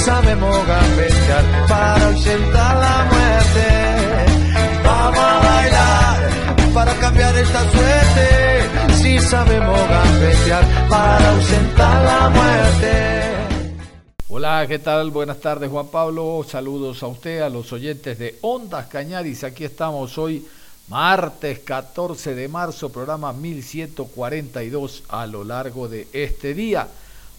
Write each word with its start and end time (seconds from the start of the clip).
Sabemos 0.00 0.66
gambetear 0.66 1.66
para 1.68 2.06
ausentar 2.06 2.76
la 2.76 3.04
muerte. 3.12 3.68
Vamos 4.84 5.18
a 5.18 5.38
bailar 5.38 6.74
para 6.74 6.94
cambiar 6.94 7.36
esta 7.36 7.70
suerte. 7.70 8.94
Si 8.94 9.18
sabemos 9.18 9.78
gambetear 9.88 10.88
para 10.88 11.30
ausentar 11.30 12.04
la 12.04 12.28
muerte. 12.30 13.30
Hola, 14.28 14.64
¿qué 14.66 14.78
tal? 14.78 15.10
Buenas 15.10 15.40
tardes, 15.40 15.70
Juan 15.70 15.88
Pablo. 15.88 16.44
Saludos 16.48 17.02
a 17.02 17.08
usted, 17.08 17.40
a 17.42 17.50
los 17.50 17.72
oyentes 17.72 18.18
de 18.18 18.38
Ondas 18.40 18.86
Cañaris. 18.86 19.44
Aquí 19.44 19.64
estamos 19.64 20.16
hoy, 20.16 20.46
martes 20.88 21.58
14 21.58 22.34
de 22.34 22.48
marzo, 22.48 22.90
programa 22.90 23.32
1142 23.32 25.02
a 25.08 25.26
lo 25.26 25.44
largo 25.44 25.88
de 25.88 26.08
este 26.12 26.54
día. 26.54 26.88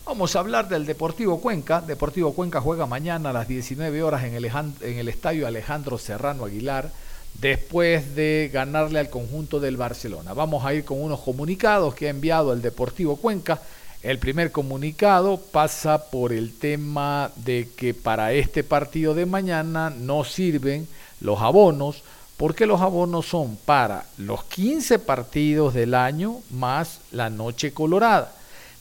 Vamos 0.03 0.35
a 0.35 0.39
hablar 0.39 0.67
del 0.67 0.87
Deportivo 0.87 1.39
Cuenca. 1.39 1.79
Deportivo 1.79 2.33
Cuenca 2.33 2.59
juega 2.59 2.87
mañana 2.87 3.29
a 3.29 3.33
las 3.33 3.47
19 3.47 4.01
horas 4.01 4.23
en 4.23 4.33
el, 4.33 4.45
en 4.45 4.97
el 4.97 5.07
estadio 5.07 5.45
Alejandro 5.45 5.99
Serrano 5.99 6.45
Aguilar 6.45 6.91
después 7.35 8.15
de 8.15 8.49
ganarle 8.51 8.99
al 8.99 9.11
conjunto 9.11 9.59
del 9.59 9.77
Barcelona. 9.77 10.33
Vamos 10.33 10.65
a 10.65 10.73
ir 10.73 10.85
con 10.85 11.01
unos 11.01 11.19
comunicados 11.21 11.93
que 11.93 12.07
ha 12.07 12.09
enviado 12.09 12.51
el 12.51 12.63
Deportivo 12.63 13.15
Cuenca. 13.15 13.61
El 14.01 14.17
primer 14.17 14.51
comunicado 14.51 15.37
pasa 15.37 16.09
por 16.09 16.33
el 16.33 16.57
tema 16.57 17.31
de 17.35 17.69
que 17.77 17.93
para 17.93 18.33
este 18.33 18.63
partido 18.63 19.13
de 19.13 19.27
mañana 19.27 19.91
no 19.91 20.23
sirven 20.23 20.87
los 21.19 21.39
abonos 21.41 22.03
porque 22.37 22.65
los 22.65 22.81
abonos 22.81 23.27
son 23.27 23.55
para 23.55 24.05
los 24.17 24.43
15 24.45 24.97
partidos 24.97 25.75
del 25.75 25.93
año 25.93 26.39
más 26.49 27.01
la 27.11 27.29
noche 27.29 27.71
colorada. 27.71 28.33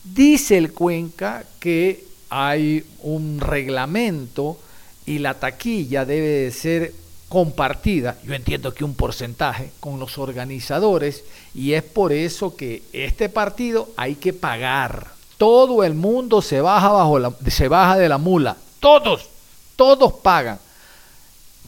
Dice 0.03 0.57
el 0.57 0.73
Cuenca 0.73 1.43
que 1.59 2.03
hay 2.29 2.83
un 3.03 3.39
reglamento 3.39 4.57
y 5.05 5.19
la 5.19 5.35
taquilla 5.35 6.05
debe 6.05 6.27
de 6.27 6.51
ser 6.51 6.93
compartida, 7.31 8.17
yo 8.25 8.33
entiendo 8.33 8.73
que 8.73 8.83
un 8.83 8.93
porcentaje, 8.93 9.71
con 9.79 9.99
los 9.99 10.17
organizadores 10.17 11.23
y 11.55 11.73
es 11.73 11.83
por 11.83 12.11
eso 12.11 12.57
que 12.57 12.83
este 12.91 13.29
partido 13.29 13.89
hay 13.95 14.15
que 14.15 14.33
pagar. 14.33 15.07
Todo 15.37 15.83
el 15.83 15.93
mundo 15.93 16.41
se 16.41 16.59
baja, 16.59 16.89
bajo 16.89 17.19
la, 17.19 17.33
se 17.47 17.69
baja 17.69 17.97
de 17.97 18.09
la 18.09 18.17
mula. 18.17 18.57
Todos, 18.81 19.29
todos 19.75 20.13
pagan. 20.13 20.59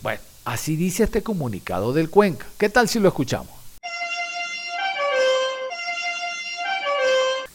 Bueno, 0.02 0.20
así 0.44 0.76
dice 0.76 1.04
este 1.04 1.24
comunicado 1.24 1.94
del 1.94 2.10
Cuenca. 2.10 2.46
¿Qué 2.58 2.68
tal 2.68 2.90
si 2.90 3.00
lo 3.00 3.08
escuchamos? 3.08 3.53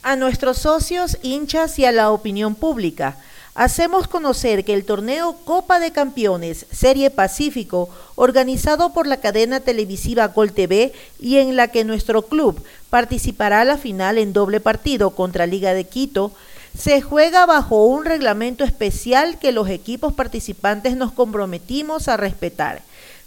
A 0.08 0.16
nuestros 0.16 0.56
socios, 0.56 1.18
hinchas 1.22 1.78
y 1.78 1.84
a 1.84 1.92
la 1.92 2.10
opinión 2.12 2.54
pública. 2.54 3.18
Hacemos 3.54 4.08
conocer 4.08 4.64
que 4.64 4.72
el 4.72 4.86
torneo 4.86 5.36
Copa 5.44 5.80
de 5.80 5.92
Campeones 5.92 6.64
Serie 6.72 7.10
Pacífico, 7.10 7.90
organizado 8.14 8.94
por 8.94 9.06
la 9.06 9.18
cadena 9.18 9.60
televisiva 9.60 10.28
Gol 10.28 10.52
TV 10.52 10.94
y 11.20 11.36
en 11.36 11.56
la 11.56 11.68
que 11.68 11.84
nuestro 11.84 12.22
club 12.22 12.64
participará 12.88 13.60
a 13.60 13.64
la 13.66 13.76
final 13.76 14.16
en 14.16 14.32
doble 14.32 14.60
partido 14.60 15.10
contra 15.10 15.46
Liga 15.46 15.74
de 15.74 15.84
Quito, 15.84 16.32
se 16.74 17.02
juega 17.02 17.44
bajo 17.44 17.84
un 17.84 18.06
reglamento 18.06 18.64
especial 18.64 19.38
que 19.38 19.52
los 19.52 19.68
equipos 19.68 20.14
participantes 20.14 20.96
nos 20.96 21.12
comprometimos 21.12 22.08
a 22.08 22.16
respetar. 22.16 22.80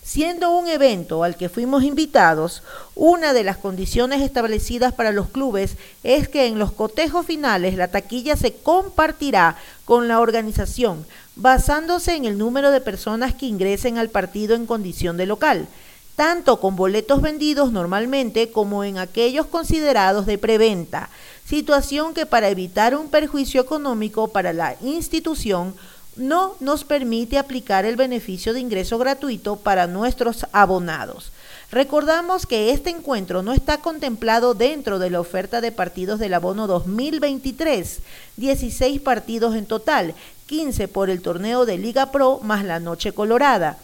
Siendo 0.04 0.58
un 0.58 0.68
evento 0.68 1.24
al 1.24 1.38
que 1.38 1.48
fuimos 1.48 1.84
invitados, 1.84 2.64
una 2.96 3.34
de 3.34 3.44
las 3.44 3.58
condiciones 3.58 4.24
establecidas 4.24 4.94
para 4.94 5.12
los 5.12 5.30
clubes 5.30 5.78
es 6.04 6.28
que 6.28 6.48
en 6.48 6.58
los 6.58 6.72
cotejos 6.72 7.28
finales 7.28 7.76
la 7.76 7.90
taquilla 7.90 8.36
se 8.36 8.56
compartirá 8.56 9.58
con 9.86 10.08
la 10.08 10.20
organización, 10.20 11.06
basándose 11.36 12.16
en 12.16 12.26
el 12.26 12.40
número 12.40 12.72
de 12.72 12.82
personas 12.82 13.36
que 13.36 13.46
ingresen 13.46 14.00
al 14.00 14.10
partido 14.10 14.56
en 14.56 14.66
condición 14.66 15.18
de 15.18 15.28
local, 15.28 15.68
tanto 16.16 16.60
con 16.60 16.76
boletos 16.76 17.22
vendidos 17.22 17.72
normalmente 17.72 18.52
como 18.52 18.84
en 18.84 18.98
aquellos 18.98 19.46
considerados 19.46 20.26
de 20.26 20.40
preventa, 20.40 21.10
situación 21.46 22.16
que 22.16 22.26
para 22.26 22.50
evitar 22.50 22.96
un 22.96 23.10
perjuicio 23.10 23.62
económico 23.62 24.30
para 24.30 24.52
la 24.52 24.76
institución 24.82 25.76
no 26.16 26.56
nos 26.60 26.84
permite 26.84 27.38
aplicar 27.38 27.86
el 27.86 27.96
beneficio 27.96 28.54
de 28.54 28.60
ingreso 28.60 28.98
gratuito 28.98 29.56
para 29.56 29.88
nuestros 29.88 30.46
abonados. 30.52 31.32
Recordamos 31.72 32.46
que 32.46 32.72
este 32.72 32.90
encuentro 32.90 33.44
no 33.44 33.54
está 33.54 33.78
contemplado 33.78 34.54
dentro 34.54 35.00
de 35.00 35.10
la 35.10 35.22
oferta 35.22 35.62
de 35.62 35.72
partidos 35.72 36.20
del 36.20 36.34
abono 36.34 36.68
2023, 36.68 38.00
16 38.36 39.00
partidos 39.00 39.56
en 39.56 39.66
total, 39.66 40.14
15 40.48 40.90
por 40.90 41.10
el 41.10 41.22
torneo 41.22 41.66
de 41.66 41.78
Liga 41.78 42.12
Pro 42.12 42.42
más 42.44 42.66
la 42.66 42.82
Noche 42.82 43.14
Colorada. 43.14 43.78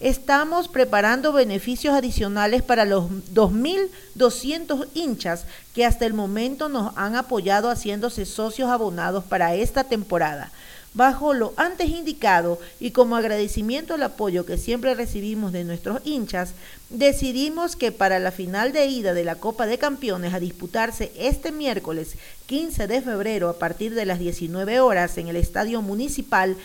Estamos 0.00 0.68
preparando 0.68 1.32
beneficios 1.32 1.94
adicionales 1.94 2.62
para 2.62 2.84
los 2.84 3.10
2.200 3.34 4.88
hinchas 4.94 5.44
que 5.74 5.84
hasta 5.84 6.06
el 6.06 6.14
momento 6.14 6.68
nos 6.68 6.96
han 6.96 7.14
apoyado 7.14 7.70
haciéndose 7.70 8.24
socios 8.24 8.70
abonados 8.70 9.22
para 9.24 9.54
esta 9.54 9.84
temporada. 9.84 10.50
Bajo 10.94 11.34
lo 11.34 11.52
antes 11.56 11.88
indicado 11.88 12.60
y 12.78 12.92
como 12.92 13.16
agradecimiento 13.16 13.94
al 13.94 14.02
apoyo 14.04 14.46
que 14.46 14.58
siempre 14.58 14.94
recibimos 14.94 15.50
de 15.50 15.64
nuestros 15.64 16.00
hinchas, 16.04 16.52
decidimos 16.88 17.74
que 17.74 17.90
para 17.90 18.20
la 18.20 18.30
final 18.30 18.70
de 18.70 18.86
ida 18.86 19.12
de 19.12 19.24
la 19.24 19.34
Copa 19.34 19.66
de 19.66 19.76
Campeones 19.76 20.32
a 20.34 20.38
disputarse 20.38 21.10
este 21.18 21.50
miércoles 21.50 22.14
15 22.46 22.86
de 22.86 23.02
febrero 23.02 23.48
a 23.48 23.58
partir 23.58 23.92
de 23.96 24.06
las 24.06 24.20
19 24.20 24.78
horas 24.78 25.18
en 25.18 25.26
el 25.26 25.34
Estadio 25.34 25.82
Municipal 25.82 26.56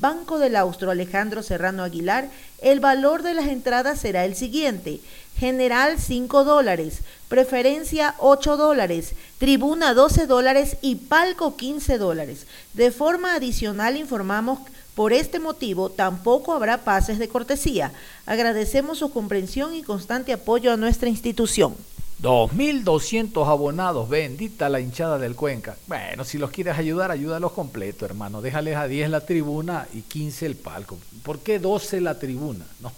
Banco 0.00 0.38
del 0.38 0.56
Austro 0.56 0.90
Alejandro 0.90 1.42
Serrano 1.42 1.82
Aguilar, 1.82 2.28
el 2.60 2.80
valor 2.80 3.22
de 3.22 3.32
las 3.32 3.46
entradas 3.46 3.98
será 3.98 4.26
el 4.26 4.34
siguiente. 4.34 5.00
General 5.38 5.98
5 5.98 6.44
dólares, 6.44 7.00
preferencia 7.28 8.14
8 8.18 8.56
dólares, 8.56 9.14
tribuna 9.38 9.94
12 9.94 10.26
dólares 10.26 10.76
y 10.82 10.96
palco 10.96 11.56
15 11.56 11.96
dólares. 11.98 12.46
De 12.74 12.90
forma 12.90 13.34
adicional 13.34 13.96
informamos 13.96 14.58
por 14.96 15.12
este 15.12 15.38
motivo 15.38 15.90
tampoco 15.90 16.52
habrá 16.54 16.78
pases 16.78 17.20
de 17.20 17.28
cortesía. 17.28 17.92
Agradecemos 18.26 18.98
su 18.98 19.12
comprensión 19.12 19.76
y 19.76 19.84
constante 19.84 20.32
apoyo 20.32 20.72
a 20.72 20.76
nuestra 20.76 21.08
institución. 21.08 21.76
2.200 22.20 23.46
abonados, 23.46 24.08
bendita 24.08 24.68
la 24.68 24.80
hinchada 24.80 25.18
del 25.18 25.36
Cuenca. 25.36 25.76
Bueno, 25.86 26.24
si 26.24 26.36
los 26.36 26.50
quieres 26.50 26.76
ayudar, 26.76 27.12
ayúdalos 27.12 27.52
completo, 27.52 28.04
hermano. 28.04 28.42
Déjales 28.42 28.76
a 28.76 28.88
10 28.88 29.10
la 29.10 29.20
tribuna 29.20 29.86
y 29.94 30.02
15 30.02 30.46
el 30.46 30.56
palco. 30.56 30.98
¿Por 31.22 31.38
qué 31.38 31.60
12 31.60 32.00
la 32.00 32.18
tribuna? 32.18 32.66
No. 32.80 32.92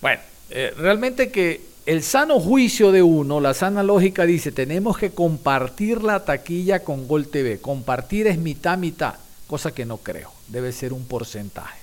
Bueno, 0.00 0.20
eh, 0.54 0.74
realmente 0.76 1.30
que 1.30 1.72
el 1.86 2.02
sano 2.02 2.38
juicio 2.38 2.92
de 2.92 3.02
uno, 3.02 3.40
la 3.40 3.54
sana 3.54 3.82
lógica 3.82 4.24
dice, 4.24 4.52
tenemos 4.52 4.96
que 4.98 5.10
compartir 5.10 6.02
la 6.02 6.24
taquilla 6.24 6.84
con 6.84 7.08
Gol 7.08 7.26
TV. 7.26 7.58
Compartir 7.60 8.26
es 8.26 8.38
mitad, 8.38 8.78
mitad, 8.78 9.14
cosa 9.46 9.72
que 9.72 9.84
no 9.84 9.96
creo. 9.96 10.30
Debe 10.48 10.72
ser 10.72 10.92
un 10.92 11.04
porcentaje. 11.06 11.78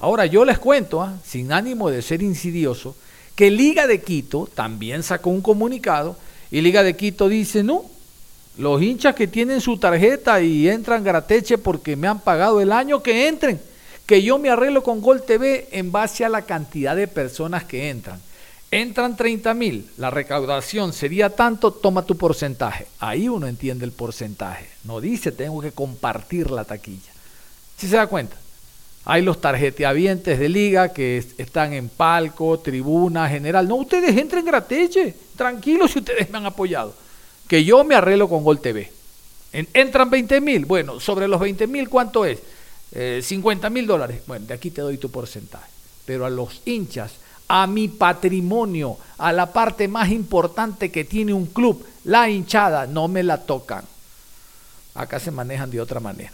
Ahora, 0.00 0.26
yo 0.26 0.44
les 0.44 0.58
cuento, 0.58 1.00
¿ah? 1.00 1.16
sin 1.24 1.52
ánimo 1.52 1.90
de 1.90 2.02
ser 2.02 2.22
insidioso, 2.22 2.94
que 3.34 3.50
Liga 3.50 3.86
de 3.86 4.02
Quito 4.02 4.48
también 4.52 5.02
sacó 5.02 5.30
un 5.30 5.40
comunicado 5.40 6.16
y 6.50 6.60
Liga 6.60 6.82
de 6.82 6.96
Quito 6.96 7.28
dice, 7.28 7.62
no, 7.62 7.84
los 8.58 8.82
hinchas 8.82 9.14
que 9.14 9.28
tienen 9.28 9.60
su 9.60 9.78
tarjeta 9.78 10.40
y 10.40 10.68
entran 10.68 11.04
grateche 11.04 11.56
porque 11.56 11.96
me 11.96 12.08
han 12.08 12.20
pagado 12.20 12.60
el 12.60 12.72
año, 12.72 13.02
que 13.02 13.28
entren, 13.28 13.60
que 14.08 14.22
yo 14.22 14.38
me 14.38 14.48
arreglo 14.48 14.82
con 14.82 15.02
Gol 15.02 15.22
TV 15.22 15.68
en 15.70 15.92
base 15.92 16.24
a 16.24 16.30
la 16.30 16.40
cantidad 16.40 16.96
de 16.96 17.08
personas 17.08 17.64
que 17.64 17.90
entran. 17.90 18.18
Entran 18.70 19.18
30 19.18 19.52
mil, 19.52 19.90
la 19.98 20.08
recaudación 20.08 20.94
sería 20.94 21.28
tanto, 21.28 21.72
toma 21.72 22.06
tu 22.06 22.16
porcentaje. 22.16 22.86
Ahí 23.00 23.28
uno 23.28 23.46
entiende 23.46 23.84
el 23.84 23.92
porcentaje. 23.92 24.66
No 24.84 25.02
dice 25.02 25.30
tengo 25.30 25.60
que 25.60 25.72
compartir 25.72 26.50
la 26.50 26.64
taquilla. 26.64 27.12
¿Sí 27.76 27.86
se 27.86 27.96
da 27.96 28.06
cuenta? 28.06 28.34
Hay 29.04 29.20
los 29.20 29.42
tarjeteavientes 29.42 30.38
de 30.38 30.48
liga 30.48 30.94
que 30.94 31.22
están 31.36 31.74
en 31.74 31.90
palco, 31.90 32.58
tribuna, 32.60 33.28
general. 33.28 33.68
No, 33.68 33.74
ustedes 33.74 34.16
entren 34.16 34.46
gratis, 34.46 34.88
tranquilos 35.36 35.90
si 35.90 35.98
ustedes 35.98 36.30
me 36.30 36.38
han 36.38 36.46
apoyado. 36.46 36.94
Que 37.46 37.62
yo 37.62 37.84
me 37.84 37.94
arreglo 37.94 38.26
con 38.26 38.42
Gol 38.42 38.60
TV. 38.60 38.90
entran 39.52 40.08
20 40.08 40.40
mil. 40.40 40.64
Bueno, 40.64 40.98
sobre 40.98 41.28
los 41.28 41.38
20 41.38 41.66
mil, 41.66 41.90
¿cuánto 41.90 42.24
es? 42.24 42.38
50 42.92 43.66
eh, 43.66 43.70
mil 43.70 43.86
dólares. 43.86 44.22
Bueno, 44.26 44.46
de 44.46 44.54
aquí 44.54 44.70
te 44.70 44.80
doy 44.80 44.98
tu 44.98 45.10
porcentaje. 45.10 45.68
Pero 46.04 46.24
a 46.24 46.30
los 46.30 46.62
hinchas, 46.64 47.12
a 47.48 47.66
mi 47.66 47.88
patrimonio, 47.88 48.98
a 49.18 49.32
la 49.32 49.52
parte 49.52 49.88
más 49.88 50.10
importante 50.10 50.90
que 50.90 51.04
tiene 51.04 51.32
un 51.32 51.46
club, 51.46 51.84
la 52.04 52.28
hinchada, 52.28 52.86
no 52.86 53.08
me 53.08 53.22
la 53.22 53.38
tocan. 53.44 53.84
Acá 54.94 55.20
se 55.20 55.30
manejan 55.30 55.70
de 55.70 55.80
otra 55.80 56.00
manera. 56.00 56.32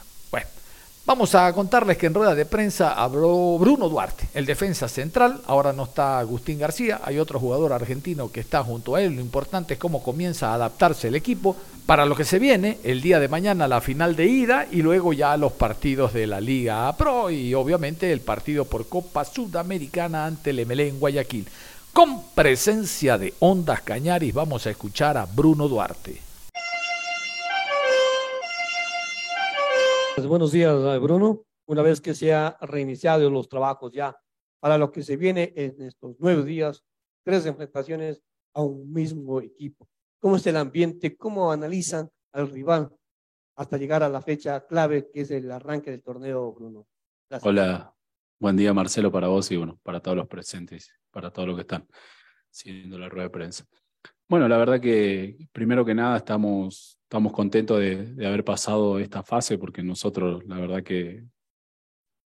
Vamos 1.07 1.35
a 1.35 1.53
contarles 1.53 1.99
que 1.99 2.07
en 2.07 2.15
rueda 2.15 2.35
de 2.35 2.47
prensa 2.47 2.95
habló 2.95 3.59
Bruno 3.59 3.91
Duarte, 3.91 4.27
el 4.33 4.47
defensa 4.47 4.89
central. 4.89 5.43
Ahora 5.47 5.75
no 5.75 5.85
está 5.85 6.19
Agustín 6.19 6.59
García, 6.59 7.03
hay 7.05 7.19
otro 7.19 7.39
jugador 7.39 7.75
argentino 7.75 8.33
que 8.33 8.41
está 8.41 8.65
junto 8.65 8.95
a 8.95 9.03
él. 9.03 9.17
Lo 9.17 9.21
importante 9.21 9.75
es 9.75 9.81
cómo 9.81 10.03
comienza 10.03 10.49
a 10.49 10.55
adaptarse 10.55 11.09
el 11.09 11.15
equipo 11.15 11.57
para 11.85 12.07
lo 12.07 12.17
que 12.17 12.25
se 12.25 12.39
viene, 12.39 12.79
el 12.85 13.03
día 13.03 13.21
de 13.21 13.29
mañana 13.29 13.69
la 13.69 13.83
final 13.83 14.17
de 14.17 14.25
ida 14.25 14.67
y 14.71 14.81
luego 14.81 15.13
ya 15.13 15.37
los 15.37 15.53
partidos 15.53 16.15
de 16.15 16.27
la 16.27 16.41
Liga 16.41 16.91
Pro 16.97 17.29
y 17.29 17.53
obviamente 17.53 18.11
el 18.11 18.23
partido 18.23 18.65
por 18.65 18.89
Copa 18.89 19.27
Sudamericana 19.27 20.25
ante 20.25 20.51
el 20.51 20.65
MLE 20.65 20.89
en 20.89 21.01
Guayaquil. 21.01 21.47
Con 21.93 22.23
presencia 22.35 23.19
de 23.19 23.35
Ondas 23.41 23.83
Cañaris 23.83 24.33
vamos 24.33 24.67
a 24.67 24.71
escuchar 24.71 25.19
a 25.19 25.27
Bruno 25.27 25.69
Duarte. 25.69 26.34
Pues 30.15 30.27
buenos 30.27 30.53
días, 30.53 31.01
Bruno. 31.01 31.45
Una 31.67 31.83
vez 31.83 32.01
que 32.01 32.15
se 32.15 32.33
ha 32.33 32.57
reiniciado 32.61 33.29
los 33.31 33.49
trabajos 33.49 33.93
ya 33.93 34.17
para 34.61 34.79
lo 34.79 34.93
que 34.93 35.03
se 35.03 35.17
viene 35.17 35.53
en 35.57 35.83
estos 35.83 36.17
nueve 36.19 36.45
días, 36.45 36.85
tres 37.25 37.47
enfrentaciones 37.47 38.23
a 38.55 38.63
un 38.63 38.93
mismo 38.93 39.41
equipo 39.41 39.89
cómo 40.25 40.37
es 40.37 40.47
el 40.47 40.57
ambiente, 40.57 41.19
cómo 41.19 41.53
analizan 41.53 42.11
al 42.33 42.51
rival 42.51 42.91
hasta 43.57 43.77
llegar 43.77 44.03
a 44.03 44.09
la 44.09 44.23
fecha 44.23 44.67
clave 44.67 45.11
que 45.13 45.21
es 45.21 45.31
el 45.31 45.53
arranque 45.53 45.91
del 45.91 46.03
torneo, 46.03 46.51
Bruno. 46.51 46.87
Hola, 47.43 47.95
buen 48.41 48.57
día 48.57 48.73
Marcelo 48.73 49.13
para 49.13 49.29
vos 49.29 49.51
y 49.51 49.59
bueno, 49.59 49.79
para 49.83 50.01
todos 50.01 50.17
los 50.17 50.27
presentes, 50.27 50.91
para 51.11 51.31
todos 51.31 51.49
los 51.49 51.57
que 51.57 51.61
están 51.61 51.87
siguiendo 52.49 52.99
la 52.99 53.11
rueda 53.11 53.25
de 53.25 53.33
prensa. 53.33 53.67
Bueno, 54.27 54.49
la 54.49 54.57
verdad 54.57 54.81
que 54.81 55.37
primero 55.53 55.85
que 55.85 55.95
nada 55.95 56.17
estamos, 56.17 56.99
estamos 57.15 57.33
contentos 57.33 57.79
de, 57.79 58.07
de 58.07 58.27
haber 58.27 58.43
pasado 58.43 58.99
esta 58.99 59.23
fase 59.23 59.57
porque 59.57 59.85
nosotros 59.85 60.45
la 60.47 60.59
verdad 60.59 60.83
que, 60.83 61.25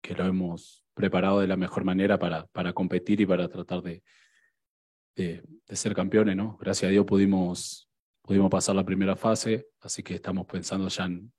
que 0.00 0.14
lo 0.14 0.24
hemos 0.24 0.82
preparado 0.94 1.40
de 1.40 1.46
la 1.46 1.58
mejor 1.58 1.84
manera 1.84 2.18
para, 2.18 2.46
para 2.46 2.72
competir 2.72 3.20
y 3.20 3.26
para 3.26 3.48
tratar 3.48 3.82
de, 3.82 4.02
de, 5.14 5.42
de, 5.66 5.76
ser 5.76 5.94
campeones, 5.94 6.36
¿no? 6.36 6.56
Gracias 6.58 6.88
a 6.88 6.90
Dios 6.90 7.04
pudimos 7.04 7.86
pudimos 8.22 8.50
pasar 8.50 8.76
la 8.76 8.84
primera 8.86 9.14
fase, 9.14 9.66
así 9.82 10.02
que 10.02 10.14
estamos 10.14 10.46
pensando 10.46 10.88
ya 10.88 11.04
en, 11.04 11.34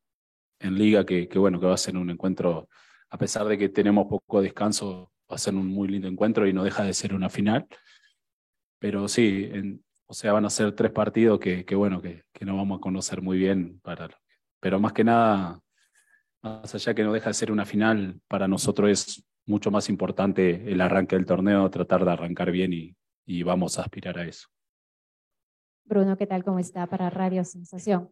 en 0.59 0.77
liga, 0.77 1.03
que, 1.03 1.27
que, 1.27 1.39
bueno, 1.39 1.59
que 1.59 1.65
va 1.65 1.73
a 1.73 1.77
ser 1.77 1.97
un 1.97 2.11
encuentro, 2.11 2.69
a 3.09 3.17
pesar 3.17 3.47
de 3.47 3.57
que 3.57 3.69
tenemos 3.69 4.05
poco 4.05 4.43
descanso, 4.43 5.11
va 5.21 5.37
a 5.37 5.39
ser 5.39 5.55
un 5.55 5.65
muy 5.65 5.87
lindo 5.87 6.07
encuentro 6.07 6.47
y 6.47 6.53
no 6.53 6.63
deja 6.63 6.83
de 6.83 6.93
ser 6.93 7.15
una 7.15 7.31
final. 7.31 7.65
Pero 8.77 9.07
sí, 9.07 9.49
en, 9.51 9.83
o 10.09 10.13
sea, 10.15 10.33
van 10.33 10.45
a 10.45 10.49
ser 10.49 10.73
tres 10.73 10.91
partidos 10.91 11.39
que, 11.39 11.63
que 11.65 11.75
bueno, 11.75 12.01
que, 12.01 12.23
que 12.33 12.43
no 12.43 12.57
vamos 12.57 12.79
a 12.79 12.81
conocer 12.81 13.21
muy 13.21 13.37
bien, 13.37 13.79
para, 13.81 14.09
pero 14.59 14.79
más 14.79 14.91
que 14.91 15.03
nada, 15.03 15.61
más 16.41 16.73
allá 16.73 16.95
que 16.95 17.03
no 17.03 17.13
deja 17.13 17.29
de 17.29 17.35
ser 17.35 17.51
una 17.51 17.63
final, 17.63 18.19
para 18.27 18.47
nosotros 18.47 18.89
es 18.89 19.27
mucho 19.45 19.69
más 19.69 19.87
importante 19.87 20.71
el 20.71 20.81
arranque 20.81 21.15
del 21.15 21.27
torneo, 21.27 21.69
tratar 21.69 22.05
de 22.05 22.11
arrancar 22.11 22.49
bien 22.49 22.73
y, 22.73 22.95
y 23.23 23.43
vamos 23.43 23.77
a 23.77 23.83
aspirar 23.83 24.17
a 24.17 24.25
eso. 24.25 24.47
Bruno, 25.85 26.17
¿qué 26.17 26.25
tal? 26.25 26.43
¿Cómo 26.43 26.57
está 26.57 26.87
para 26.87 27.11
Radio 27.11 27.43
Sensación? 27.43 28.11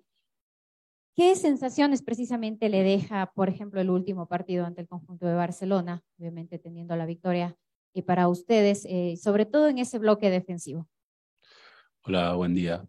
¿Qué 1.15 1.35
sensaciones 1.35 2.03
precisamente 2.03 2.69
le 2.69 2.83
deja, 2.83 3.31
por 3.33 3.49
ejemplo, 3.49 3.81
el 3.81 3.89
último 3.89 4.27
partido 4.27 4.67
ante 4.67 4.81
el 4.81 4.87
conjunto 4.87 5.25
de 5.25 5.33
Barcelona, 5.33 6.03
obviamente 6.19 6.59
teniendo 6.59 6.95
la 6.95 7.07
victoria, 7.07 7.57
y 7.91 8.03
para 8.03 8.27
ustedes, 8.27 8.85
eh, 8.85 9.17
sobre 9.17 9.47
todo 9.47 9.67
en 9.67 9.79
ese 9.79 9.97
bloque 9.97 10.29
defensivo? 10.29 10.87
Hola, 12.09 12.35
buen 12.35 12.55
día. 12.55 12.87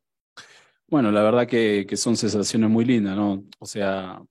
Bueno, 0.86 1.10
la 1.10 1.24
verdad 1.24 1.48
que, 1.48 1.84
son 1.96 2.16
sensaciones 2.16 2.70
muy 2.70 2.84
lindas, 2.84 3.16
¿no? 3.16 3.42
O 3.58 3.66
sea, 3.66 4.22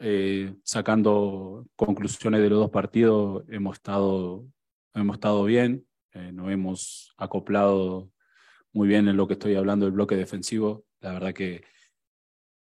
eh, 0.00 0.56
sacando 0.64 1.68
conclusiones 1.76 2.42
de 2.42 2.50
los 2.50 2.58
dos 2.58 2.70
partidos, 2.70 3.44
hemos 3.48 3.76
estado, 3.76 4.44
hemos 4.92 5.14
estado 5.14 5.44
bien, 5.44 5.86
eh, 6.14 6.32
nos 6.32 6.50
hemos 6.50 7.14
acoplado 7.16 8.10
muy 8.72 8.88
bien 8.88 9.06
en 9.06 9.16
lo 9.16 9.28
que 9.28 9.34
estoy 9.34 9.54
hablando 9.54 9.86
del 9.86 9.94
bloque 9.94 10.16
defensivo. 10.16 10.84
La 10.98 11.12
verdad 11.12 11.32
que 11.32 11.62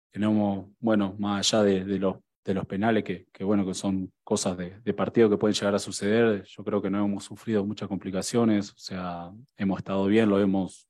tenemos, 0.09 0.67
bueno, 0.79 1.17
más 1.19 1.53
allá 1.53 1.63
de, 1.63 1.99
los, 1.99 2.15
de 2.45 2.53
los 2.53 2.65
penales, 2.65 3.03
que, 3.03 3.27
que, 3.33 3.43
bueno, 3.43 3.65
que 3.65 3.73
son 3.73 4.13
cosas 4.23 4.57
de, 4.57 4.93
partido 4.93 5.29
que 5.29 5.37
pueden 5.37 5.53
llegar 5.53 5.75
a 5.75 5.79
suceder, 5.79 6.45
yo 6.45 6.63
creo 6.63 6.81
que 6.81 6.89
no 6.89 7.03
hemos 7.03 7.25
sufrido 7.25 7.65
muchas 7.65 7.89
complicaciones, 7.89 8.71
o 8.71 8.77
sea, 8.77 9.33
hemos 9.57 9.79
estado 9.79 10.05
bien, 10.05 10.29
lo 10.29 10.39
hemos, 10.39 10.87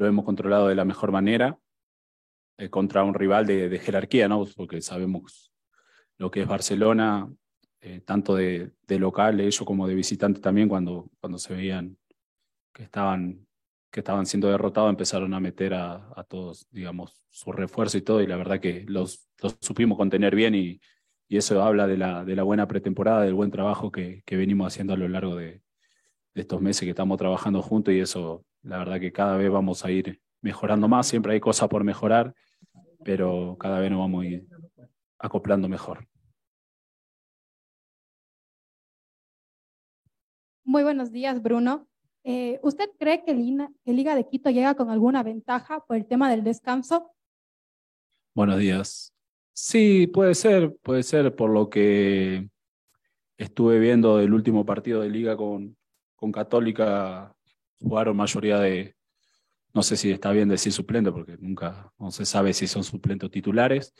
lo 0.00 0.08
hemos 0.08 0.24
controlado 0.24 0.68
de 0.68 0.74
la 0.74 0.84
mejor 0.84 1.12
manera 1.12 1.58
eh, 2.58 2.70
contra 2.70 3.04
un 3.04 3.14
rival 3.14 3.46
de, 3.46 3.78
jerarquía, 3.78 4.28
¿no? 4.28 4.44
Porque 4.56 4.80
sabemos 4.80 5.52
lo 6.16 6.30
que 6.30 6.42
es 6.42 6.48
Barcelona, 6.48 7.30
eh, 7.80 8.00
tanto 8.00 8.34
de, 8.34 8.72
de 8.86 8.98
local, 8.98 9.40
ellos 9.40 9.62
como 9.64 9.86
de 9.86 9.94
visitante 9.94 10.40
también, 10.40 10.68
cuando, 10.68 11.10
cuando 11.20 11.38
se 11.38 11.54
veían 11.54 11.96
que 12.72 12.82
estaban 12.82 13.46
que 13.90 14.00
estaban 14.00 14.24
siendo 14.24 14.48
derrotados 14.48 14.88
empezaron 14.88 15.34
a 15.34 15.40
meter 15.40 15.74
a, 15.74 16.12
a, 16.14 16.22
todos, 16.22 16.66
digamos, 16.70 17.24
su 17.28 17.50
refuerzo 17.50 17.98
y 17.98 18.02
todo, 18.02 18.22
y 18.22 18.26
la 18.26 18.36
verdad 18.36 18.60
que 18.60 18.84
los, 18.86 19.28
los 19.42 19.56
supimos 19.60 19.98
contener 19.98 20.34
bien 20.36 20.54
y, 20.54 20.80
y, 21.28 21.36
eso 21.36 21.60
habla 21.62 21.88
de 21.88 21.96
la, 21.96 22.24
de 22.24 22.36
la 22.36 22.44
buena 22.44 22.68
pretemporada, 22.68 23.22
del 23.22 23.34
buen 23.34 23.50
trabajo 23.50 23.90
que, 23.90 24.22
que 24.24 24.36
venimos 24.36 24.68
haciendo 24.68 24.92
a 24.92 24.96
lo 24.96 25.08
largo 25.08 25.34
de, 25.34 25.62
de, 26.34 26.40
estos 26.40 26.60
meses 26.60 26.82
que 26.82 26.90
estamos 26.90 27.18
trabajando 27.18 27.62
juntos 27.62 27.92
y 27.92 27.98
eso, 27.98 28.44
la 28.62 28.78
verdad 28.78 29.00
que 29.00 29.12
cada 29.12 29.36
vez 29.36 29.50
vamos 29.50 29.84
a 29.84 29.90
ir 29.90 30.20
mejorando 30.40 30.88
más, 30.88 31.06
siempre 31.06 31.32
hay 31.32 31.40
cosas 31.40 31.68
por 31.68 31.84
mejorar, 31.84 32.34
pero 33.04 33.56
cada 33.58 33.80
vez 33.80 33.90
nos 33.90 34.00
vamos 34.00 34.22
a 34.22 34.26
ir 34.26 34.46
acoplando 35.18 35.68
mejor. 35.68 36.06
Muy 40.64 40.82
buenos 40.82 41.10
días, 41.10 41.42
Bruno. 41.42 41.88
Eh, 42.22 42.60
¿Usted 42.62 42.90
cree 42.98 43.24
que, 43.24 43.34
Liga 43.34 44.14
de 44.14 44.28
Quito 44.28 44.50
llega 44.50 44.74
con 44.74 44.90
alguna 44.90 45.22
ventaja 45.22 45.84
por 45.86 45.96
el 45.96 46.06
tema 46.06 46.30
del 46.30 46.44
descanso? 46.44 47.12
Buenos 48.34 48.58
días. 48.58 49.12
Sí, 49.52 50.06
puede 50.06 50.34
ser, 50.34 50.76
puede 50.82 51.02
ser 51.02 51.34
por 51.34 51.50
lo 51.50 51.68
que 51.68 52.48
estuve 53.36 53.78
viendo 53.78 54.18
del 54.18 54.32
último 54.32 54.64
partido 54.64 55.00
de 55.00 55.08
liga 55.08 55.36
con, 55.36 55.76
con 56.14 56.30
Católica, 56.30 57.34
jugaron 57.80 58.16
mayoría 58.16 58.58
de, 58.58 58.94
no 59.72 59.82
sé 59.82 59.96
si 59.96 60.10
está 60.10 60.30
bien 60.32 60.48
decir 60.48 60.72
suplente, 60.72 61.12
porque 61.12 61.36
nunca 61.38 61.92
no 61.98 62.10
se 62.10 62.24
sabe 62.24 62.52
si 62.52 62.66
son 62.66 62.84
suplentes 62.84 63.28
o 63.28 63.30
titulares, 63.30 63.94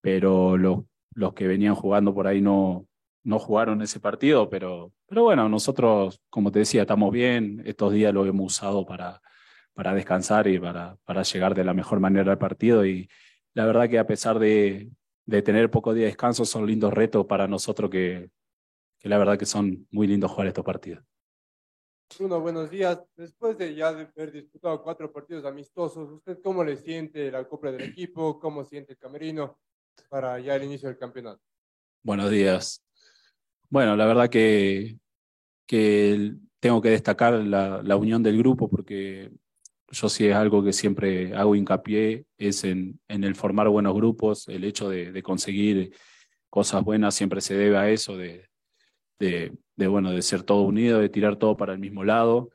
pero 0.00 0.56
lo, 0.56 0.86
los 1.14 1.34
que 1.34 1.46
venían 1.46 1.74
jugando 1.74 2.14
por 2.14 2.26
ahí 2.26 2.40
no, 2.40 2.86
no 3.24 3.38
jugaron 3.38 3.82
ese 3.82 4.00
partido, 4.00 4.48
pero, 4.48 4.92
pero 5.06 5.24
bueno, 5.24 5.48
nosotros, 5.48 6.20
como 6.30 6.52
te 6.52 6.60
decía, 6.60 6.82
estamos 6.82 7.12
bien. 7.12 7.62
Estos 7.66 7.92
días 7.92 8.14
lo 8.14 8.24
hemos 8.24 8.54
usado 8.54 8.86
para, 8.86 9.20
para 9.74 9.94
descansar 9.94 10.46
y 10.48 10.58
para, 10.58 10.96
para 11.04 11.22
llegar 11.22 11.54
de 11.54 11.64
la 11.64 11.74
mejor 11.74 12.00
manera 12.00 12.32
al 12.32 12.38
partido. 12.38 12.86
Y 12.86 13.08
la 13.54 13.66
verdad 13.66 13.88
que 13.88 13.98
a 13.98 14.06
pesar 14.06 14.38
de, 14.38 14.90
de 15.26 15.42
tener 15.42 15.70
poco 15.70 15.92
día 15.92 16.04
de 16.04 16.10
descanso, 16.10 16.44
son 16.44 16.66
lindos 16.66 16.92
retos 16.94 17.26
para 17.26 17.48
nosotros 17.48 17.90
que, 17.90 18.30
que 18.98 19.08
la 19.08 19.18
verdad 19.18 19.38
que 19.38 19.46
son 19.46 19.86
muy 19.90 20.06
lindos 20.06 20.30
jugar 20.30 20.46
estos 20.48 20.64
partidos. 20.64 21.04
Bruno, 22.16 22.40
buenos 22.40 22.70
días. 22.70 22.98
Después 23.16 23.56
de 23.58 23.74
ya 23.74 23.88
haber 23.88 24.32
disputado 24.32 24.82
cuatro 24.82 25.12
partidos 25.12 25.44
amistosos, 25.44 26.10
¿usted 26.10 26.38
cómo 26.42 26.64
le 26.64 26.76
siente 26.76 27.30
la 27.30 27.46
copla 27.46 27.70
del 27.70 27.82
equipo? 27.82 28.40
¿Cómo 28.40 28.64
siente 28.64 28.92
el 28.92 28.98
camerino 28.98 29.58
para 30.08 30.40
ya 30.40 30.56
el 30.56 30.64
inicio 30.64 30.88
del 30.88 30.98
campeonato? 30.98 31.40
Buenos 32.02 32.30
días. 32.30 32.84
Bueno, 33.68 33.94
la 33.96 34.06
verdad 34.06 34.30
que, 34.30 34.98
que 35.66 36.34
tengo 36.58 36.80
que 36.80 36.90
destacar 36.90 37.34
la, 37.34 37.82
la, 37.82 37.96
unión 37.96 38.22
del 38.22 38.38
grupo 38.38 38.68
porque 38.68 39.30
yo 39.90 40.08
sí 40.08 40.26
es 40.26 40.34
algo 40.34 40.64
que 40.64 40.72
siempre 40.72 41.34
hago 41.36 41.54
hincapié, 41.54 42.24
es 42.36 42.64
en, 42.64 42.98
en 43.08 43.24
el 43.24 43.34
formar 43.34 43.68
buenos 43.68 43.94
grupos, 43.94 44.48
el 44.48 44.64
hecho 44.64 44.88
de, 44.88 45.12
de, 45.12 45.22
conseguir 45.22 45.94
cosas 46.50 46.82
buenas 46.82 47.14
siempre 47.14 47.40
se 47.40 47.54
debe 47.54 47.76
a 47.76 47.90
eso, 47.90 48.16
de, 48.16 48.48
de, 49.18 49.52
de, 49.78 49.86
bueno, 49.86 50.10
de 50.10 50.20
ser 50.20 50.42
todo 50.42 50.62
unido, 50.62 50.98
de 50.98 51.08
tirar 51.08 51.36
todo 51.36 51.56
para 51.56 51.72
el 51.72 51.78
mismo 51.78 52.04
lado. 52.04 52.50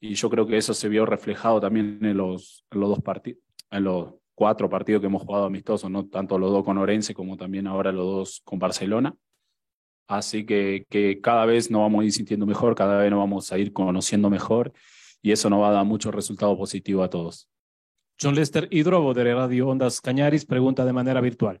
Y 0.00 0.14
yo 0.14 0.28
creo 0.28 0.46
que 0.46 0.58
eso 0.58 0.74
se 0.74 0.88
vio 0.88 1.06
reflejado 1.06 1.60
también 1.60 1.98
en 2.02 2.16
los, 2.16 2.66
los 2.70 2.90
dos 2.90 3.00
partidos, 3.02 3.40
en 3.70 3.84
los 3.84 4.14
cuatro 4.34 4.68
partidos 4.68 5.00
que 5.00 5.06
hemos 5.06 5.22
jugado 5.22 5.46
amistosos, 5.46 5.90
¿no? 5.90 6.06
tanto 6.06 6.38
los 6.38 6.50
dos 6.50 6.64
con 6.64 6.76
Orense 6.76 7.14
como 7.14 7.36
también 7.36 7.66
ahora 7.66 7.92
los 7.92 8.04
dos 8.04 8.42
con 8.44 8.58
Barcelona 8.58 9.14
Así 10.06 10.44
que, 10.44 10.86
que 10.90 11.20
cada 11.20 11.46
vez 11.46 11.70
nos 11.70 11.80
vamos 11.80 12.02
a 12.02 12.04
ir 12.04 12.12
sintiendo 12.12 12.44
mejor, 12.44 12.74
cada 12.74 12.98
vez 12.98 13.10
nos 13.10 13.20
vamos 13.20 13.50
a 13.52 13.58
ir 13.58 13.72
conociendo 13.72 14.28
mejor 14.28 14.72
y 15.22 15.32
eso 15.32 15.48
nos 15.48 15.62
va 15.62 15.70
a 15.70 15.72
dar 15.72 15.84
mucho 15.84 16.10
resultado 16.10 16.56
positivo 16.58 17.02
a 17.02 17.08
todos. 17.08 17.48
John 18.20 18.34
Lester 18.34 18.68
Hidrobo 18.70 19.14
de 19.14 19.34
Radio 19.34 19.68
Ondas 19.68 20.00
Cañaris 20.00 20.44
pregunta 20.44 20.84
de 20.84 20.92
manera 20.92 21.20
virtual. 21.20 21.60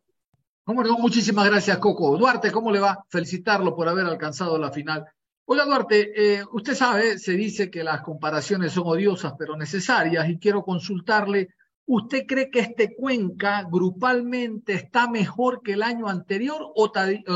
Muchísimas 0.66 1.46
gracias, 1.46 1.78
Coco. 1.78 2.16
Duarte, 2.16 2.50
¿cómo 2.50 2.72
le 2.72 2.80
va? 2.80 3.04
Felicitarlo 3.08 3.76
por 3.76 3.88
haber 3.88 4.06
alcanzado 4.06 4.58
la 4.58 4.70
final. 4.70 5.04
Oiga, 5.46 5.66
Duarte, 5.66 6.12
eh, 6.16 6.44
usted 6.52 6.74
sabe, 6.74 7.18
se 7.18 7.32
dice 7.32 7.70
que 7.70 7.84
las 7.84 8.00
comparaciones 8.00 8.72
son 8.72 8.84
odiosas 8.86 9.34
pero 9.38 9.56
necesarias 9.56 10.26
y 10.30 10.38
quiero 10.38 10.62
consultarle, 10.62 11.50
¿usted 11.84 12.24
cree 12.26 12.50
que 12.50 12.60
este 12.60 12.96
Cuenca 12.96 13.66
grupalmente 13.70 14.72
está 14.72 15.10
mejor 15.10 15.60
que 15.62 15.74
el 15.74 15.82
año 15.82 16.08
anterior 16.08 16.72
o, 16.74 16.90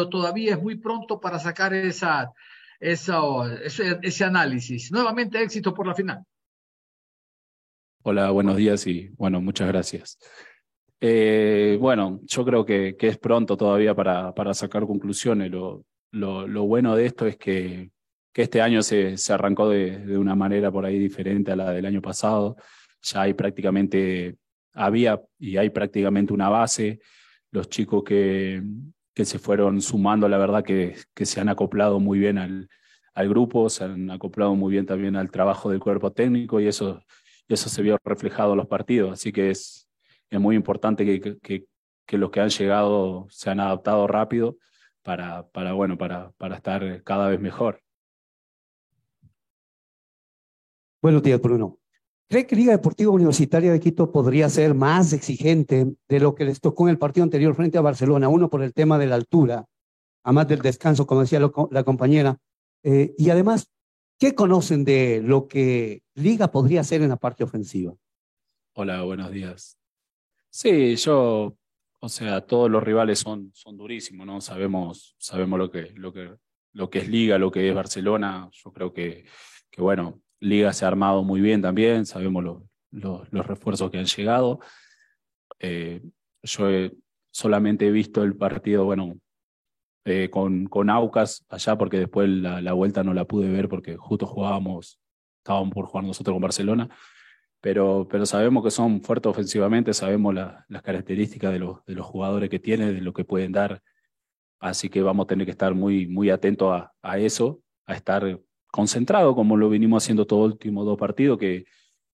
todavía 0.09 0.55
es 0.55 0.63
muy 0.63 0.77
pronto 0.77 1.21
para 1.21 1.39
sacar 1.39 1.75
esa, 1.75 2.33
ese, 2.81 3.99
ese 4.01 4.25
análisis? 4.25 4.91
Nuevamente, 4.91 5.43
éxito 5.43 5.75
por 5.75 5.87
la 5.87 5.95
final. 5.95 6.25
Hola, 8.05 8.31
buenos 8.31 8.57
días 8.57 8.87
y 8.87 9.11
bueno, 9.19 9.43
muchas 9.43 9.69
gracias. 9.69 10.19
Eh, 11.01 11.79
bueno, 11.81 12.21
yo 12.25 12.45
creo 12.45 12.65
que, 12.65 12.97
es 12.99 13.19
pronto 13.19 13.57
todavía 13.57 13.95
para, 13.95 14.55
sacar 14.55 14.87
conclusiones. 14.87 15.51
Lo, 15.51 15.85
bueno 16.67 16.97
de 16.97 17.07
esto 17.07 17.27
es 17.27 17.37
que, 17.37 17.91
este 18.35 18.61
año 18.63 18.83
se, 18.83 19.17
arrancó 19.31 19.69
de, 19.69 20.17
una 20.17 20.35
manera 20.37 20.71
por 20.71 20.85
ahí 20.85 20.99
diferente 20.99 21.53
a 21.53 21.57
la 21.57 21.73
del 21.73 21.87
año 21.87 22.03
pasado. 22.03 22.57
Ya 23.03 23.23
hay 23.23 23.35
prácticamente, 23.35 24.37
había 24.73 25.21
y 25.39 25.57
hay 25.57 25.71
prácticamente 25.71 26.33
una 26.33 26.49
base. 26.49 27.01
Los 27.51 27.69
chicos 27.69 28.05
que, 28.05 28.63
se 29.15 29.39
fueron 29.41 29.81
sumando, 29.83 30.29
la 30.29 30.39
verdad 30.39 30.65
que, 30.65 30.97
se 31.25 31.41
han 31.41 31.49
acoplado 31.49 32.01
muy 32.01 32.19
bien 32.19 32.39
al, 32.39 32.69
al 33.15 33.29
grupo, 33.29 33.69
se 33.71 33.85
han 33.85 34.11
acoplado 34.11 34.55
muy 34.55 34.73
bien 34.73 34.87
también 34.87 35.17
al 35.17 35.31
trabajo 35.31 35.71
del 35.71 35.81
cuerpo 35.81 36.13
técnico 36.13 36.61
y 36.61 36.69
eso, 36.69 37.03
eso 37.49 37.69
se 37.69 37.83
vio 37.83 37.99
reflejado 38.05 38.53
en 38.53 38.59
los 38.59 38.69
partidos. 38.69 39.13
Así 39.13 39.33
que 39.33 39.51
es, 39.51 39.88
es 40.31 40.41
muy 40.41 40.57
importante 40.57 41.05
que, 41.05 41.39
que, 41.39 41.67
que, 42.07 42.19
los 42.19 42.31
que 42.31 42.41
han 42.41 42.51
llegado 42.51 43.27
se 43.31 43.51
han 43.51 43.61
adaptado 43.61 44.07
rápido 44.07 44.57
para, 45.03 45.49
para, 45.49 45.73
bueno, 45.73 45.97
para, 45.97 46.33
para 46.33 46.57
estar 46.57 47.03
cada 47.03 47.29
vez 47.29 47.41
mejor. 47.41 47.83
Buenos 51.01 51.23
días, 51.23 51.41
Bruno. 51.41 51.79
¿Cree 52.29 52.47
que 52.47 52.57
Liga 52.57 52.73
Deportiva 52.73 53.11
Universitaria 53.11 53.73
de 53.73 53.81
Quito 53.81 54.13
podría 54.13 54.51
ser 54.51 54.75
más 54.75 55.15
exigente 55.15 55.95
de 56.09 56.21
lo 56.21 56.35
que 56.35 56.45
les 56.45 56.61
tocó 56.61 56.85
en 56.85 56.91
el 56.91 56.99
partido 56.99 57.25
anterior 57.25 57.55
frente 57.55 57.79
a 57.79 57.83
Barcelona? 57.83 58.29
Uno, 58.29 58.51
por 58.51 58.63
el 58.63 58.75
tema 58.75 58.99
de 58.99 59.07
la 59.07 59.15
altura, 59.15 59.65
además 60.25 60.49
del 60.49 60.61
descanso, 60.61 61.07
como 61.07 61.23
decía 61.23 61.41
la 61.41 61.85
compañera. 61.85 62.37
Eh, 62.83 63.15
y 63.17 63.31
además, 63.31 63.71
¿qué 64.19 64.35
conocen 64.35 64.85
de 64.85 65.23
lo 65.25 65.49
que 65.49 66.03
Liga 66.15 66.51
podría 66.51 66.83
hacer 66.83 67.01
en 67.01 67.09
la 67.09 67.17
parte 67.17 67.45
ofensiva? 67.45 67.95
Hola, 68.75 69.03
buenos 69.05 69.31
días. 69.31 69.79
Sí, 70.61 70.97
yo, 70.97 71.57
o 72.01 72.09
sea, 72.09 72.41
todos 72.41 72.69
los 72.69 72.83
rivales 72.83 73.21
son, 73.21 73.53
son 73.55 73.77
durísimos, 73.77 74.27
¿no? 74.27 74.41
Sabemos, 74.41 75.15
sabemos 75.17 75.57
lo 75.57 75.71
que, 75.71 75.93
lo 75.95 76.13
que, 76.13 76.35
lo 76.73 76.91
que 76.91 76.99
es 76.99 77.09
Liga, 77.09 77.39
lo 77.39 77.53
que 77.53 77.69
es 77.69 77.73
Barcelona. 77.73 78.51
Yo 78.51 78.73
creo 78.73 78.93
que, 78.93 79.25
que 79.71 79.81
bueno, 79.81 80.21
Liga 80.41 80.73
se 80.73 80.85
ha 80.85 80.89
armado 80.89 81.23
muy 81.23 81.41
bien 81.41 81.63
también, 81.63 82.07
sabemos 82.07 82.43
lo, 82.43 82.69
lo, 82.91 83.25
los 83.31 83.47
refuerzos 83.47 83.89
que 83.89 83.99
han 83.99 84.07
llegado. 84.07 84.59
Eh, 85.61 86.03
yo 86.43 86.69
he, 86.69 86.93
solamente 87.31 87.87
he 87.87 87.93
visto 87.93 88.25
el 88.25 88.35
partido, 88.35 88.85
bueno, 88.85 89.17
eh, 90.07 90.29
con, 90.29 90.67
con 90.67 90.91
Aucas 90.91 91.47
allá, 91.51 91.79
porque 91.79 92.01
después 92.01 92.29
la, 92.29 92.61
la, 92.61 92.73
vuelta 92.73 93.05
no 93.05 93.15
la 93.15 93.27
pude 93.27 93.49
ver 93.49 93.69
porque 93.69 93.97
justo 93.97 94.27
jugábamos, 94.27 94.99
estábamos 95.37 95.73
por 95.73 95.87
jugar 95.87 96.05
nosotros 96.05 96.35
con 96.35 96.43
Barcelona 96.43 96.91
pero, 97.61 98.07
pero 98.11 98.27
sabemos 98.27 98.63
que 98.65 98.71
son 98.71 99.03
fuertes 99.03 99.31
ofensivamente, 99.31 99.93
sabemos 99.95 100.35
la, 100.35 100.65
las 100.69 100.83
características 100.83 101.53
de 101.53 101.59
los, 101.59 101.85
de 101.85 101.95
los 101.95 102.07
jugadores 102.07 102.51
que 102.51 102.59
tienen, 102.59 102.95
de 102.95 103.01
lo 103.01 103.13
que 103.13 103.25
pueden 103.25 103.53
dar, 103.53 103.83
así 104.61 104.89
que 104.89 105.03
vamos 105.03 105.25
a 105.25 105.27
tener 105.29 105.45
que 105.45 105.53
estar 105.53 105.75
muy, 105.75 106.07
muy 106.07 106.31
atentos 106.31 106.73
a, 106.73 106.93
a 107.03 107.19
eso, 107.19 107.63
a 107.87 107.95
estar 107.95 108.41
concentrados 108.71 109.35
como 109.35 109.57
lo 109.57 109.69
vinimos 109.69 110.05
haciendo 110.05 110.27
todos 110.27 110.49
los 110.49 110.53
últimos 110.55 110.87
dos 110.87 110.99
partidos, 110.99 111.39
que, 111.39 111.65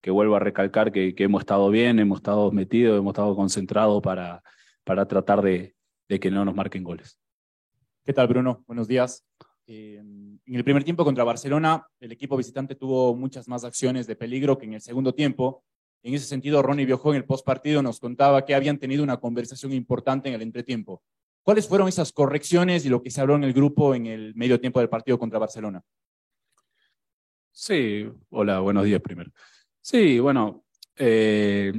que 0.01 0.11
vuelvo 0.11 0.37
a 0.37 0.41
recalcar 0.41 0.93
que, 0.93 1.15
que, 1.15 1.25
hemos 1.25 1.41
estado 1.41 1.69
bien, 1.71 1.99
hemos 1.99 2.19
estado 2.19 2.51
metidos, 2.53 2.99
hemos 2.99 3.13
estado 3.13 3.35
concentrados 3.35 4.03
para, 4.03 4.43
para 4.85 5.07
tratar 5.07 5.43
de, 5.43 5.75
de 6.09 6.21
que 6.21 6.31
no 6.31 6.45
nos 6.45 6.55
marquen 6.55 6.85
goles. 6.85 7.19
¿Qué 8.05 8.13
tal, 8.13 8.29
Bruno? 8.29 8.63
Buenos 8.67 8.87
días. 8.87 9.27
Eh, 9.67 10.03
en 10.47 10.55
el 10.57 10.65
primer 10.65 10.85
tiempo 10.85 11.05
contra 11.05 11.25
Barcelona, 11.25 11.87
el 12.01 12.13
equipo 12.13 12.37
visitante 12.37 12.75
tuvo 12.75 13.15
muchas 13.17 13.49
más 13.49 13.65
acciones 13.65 14.07
de 14.07 14.17
peligro 14.17 14.59
que 14.59 14.67
en 14.67 14.75
el 14.75 14.81
segundo 14.81 15.15
tiempo. 15.15 15.65
En 16.03 16.13
ese 16.13 16.27
sentido, 16.27 16.63
Ronnie 16.63 16.85
Biojó 16.85 17.13
en 17.13 17.17
el 17.17 17.25
postpartido 17.25 17.83
nos 17.83 17.99
contaba 17.99 18.45
que 18.45 18.55
habían 18.55 18.79
tenido 18.79 19.03
una 19.03 19.19
conversación 19.19 19.73
importante 19.73 20.29
en 20.29 20.35
el 20.35 20.43
entretiempo. 20.43 21.03
¿Cuáles 21.43 21.67
fueron 21.67 21.89
esas 21.89 22.13
correcciones 22.13 22.85
y 22.85 22.91
lo 22.91 23.03
que 23.03 23.11
se 23.11 23.21
habló 23.21 23.37
en 23.37 23.45
el 23.45 23.53
grupo 23.53 23.95
en 23.95 24.07
el 24.07 24.35
medio 24.35 24.61
tiempo 24.61 24.81
del 24.81 24.89
partido 24.89 25.19
contra 25.19 25.39
Barcelona? 25.39 25.83
Sí, 27.53 28.07
hola, 28.31 28.61
buenos 28.61 28.85
días 28.85 29.01
primero. 29.01 29.31
Sí, 29.81 30.19
bueno, 30.19 30.65
eh, 30.97 31.73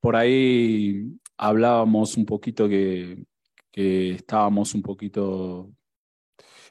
por 0.00 0.16
ahí 0.16 1.04
hablábamos 1.36 2.16
un 2.16 2.26
poquito 2.26 2.68
que, 2.68 3.24
que 3.70 4.12
estábamos 4.12 4.74
un 4.74 4.82
poquito 4.82 5.70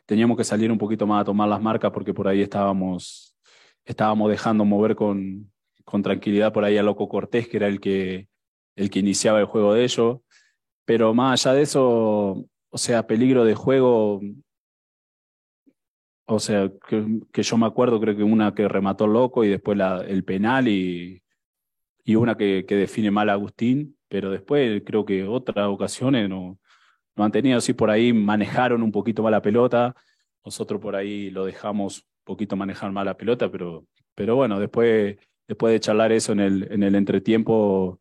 teníamos 0.10 0.36
que 0.38 0.44
salir 0.44 0.72
un 0.72 0.80
poquito 0.80 1.06
más 1.06 1.22
a 1.22 1.26
tomar 1.26 1.48
las 1.48 1.62
marcas 1.62 1.92
porque 1.92 2.16
por 2.16 2.28
ahí 2.28 2.42
estábamos, 2.42 3.38
estábamos 3.86 4.32
dejando 4.32 4.66
mover 4.66 4.96
con, 4.96 5.52
con 5.86 6.02
tranquilidad 6.02 6.52
por 6.52 6.64
ahí 6.66 6.80
a 6.80 6.84
Loco 6.84 7.08
Cortés, 7.08 7.48
que 7.48 7.58
era 7.58 7.68
el 7.68 7.80
que, 7.80 8.28
el 8.76 8.90
que 8.90 8.98
iniciaba 8.98 9.40
el 9.40 9.46
juego 9.46 9.76
de 9.76 9.84
ellos. 9.84 10.18
Pero 10.84 11.14
más 11.14 11.46
allá 11.46 11.56
de 11.56 11.62
eso, 11.62 12.44
o 12.72 12.78
sea, 12.78 13.06
peligro 13.06 13.46
de 13.46 13.54
juego, 13.54 14.20
o 16.26 16.40
sea, 16.40 16.72
que, 16.88 17.44
yo 17.44 17.58
me 17.58 17.68
acuerdo, 17.68 18.02
creo 18.02 18.18
que 18.18 18.24
una 18.24 18.56
que 18.56 18.68
remató 18.68 19.06
Loco 19.06 19.44
y 19.44 19.50
después 19.50 19.78
la, 19.78 20.02
el 20.02 20.24
penal 20.24 20.68
y, 20.68 21.22
y 22.04 22.16
una 22.16 22.36
que, 22.36 22.66
que 22.68 22.76
define 22.76 23.12
mal 23.12 23.30
a 23.30 23.34
Agustín, 23.34 23.96
pero 24.08 24.32
después 24.32 24.82
creo 24.84 25.06
que 25.06 25.24
otras 25.26 25.68
ocasiones 25.68 26.28
no, 26.28 26.58
no 27.20 27.26
han 27.26 27.34
tenido, 27.34 27.60
sí 27.60 27.74
por 27.74 27.90
ahí 27.90 28.14
manejaron 28.14 28.82
un 28.82 28.94
poquito 28.94 29.22
mal 29.22 29.32
la 29.32 29.42
pelota, 29.42 29.94
nosotros 30.46 30.80
por 30.80 30.96
ahí 30.96 31.30
lo 31.30 31.44
dejamos 31.44 32.00
un 32.00 32.06
poquito 32.24 32.56
manejar 32.56 32.94
mal 32.94 33.06
la 33.06 33.18
pelota, 33.18 33.52
pero, 33.52 33.86
pero 34.16 34.38
bueno, 34.38 34.58
después, 34.58 35.18
después 35.46 35.74
de 35.74 35.82
charlar 35.82 36.14
eso 36.14 36.32
en 36.32 36.40
el, 36.40 36.72
en 36.72 36.82
el 36.82 36.96
entretiempo, 36.96 38.00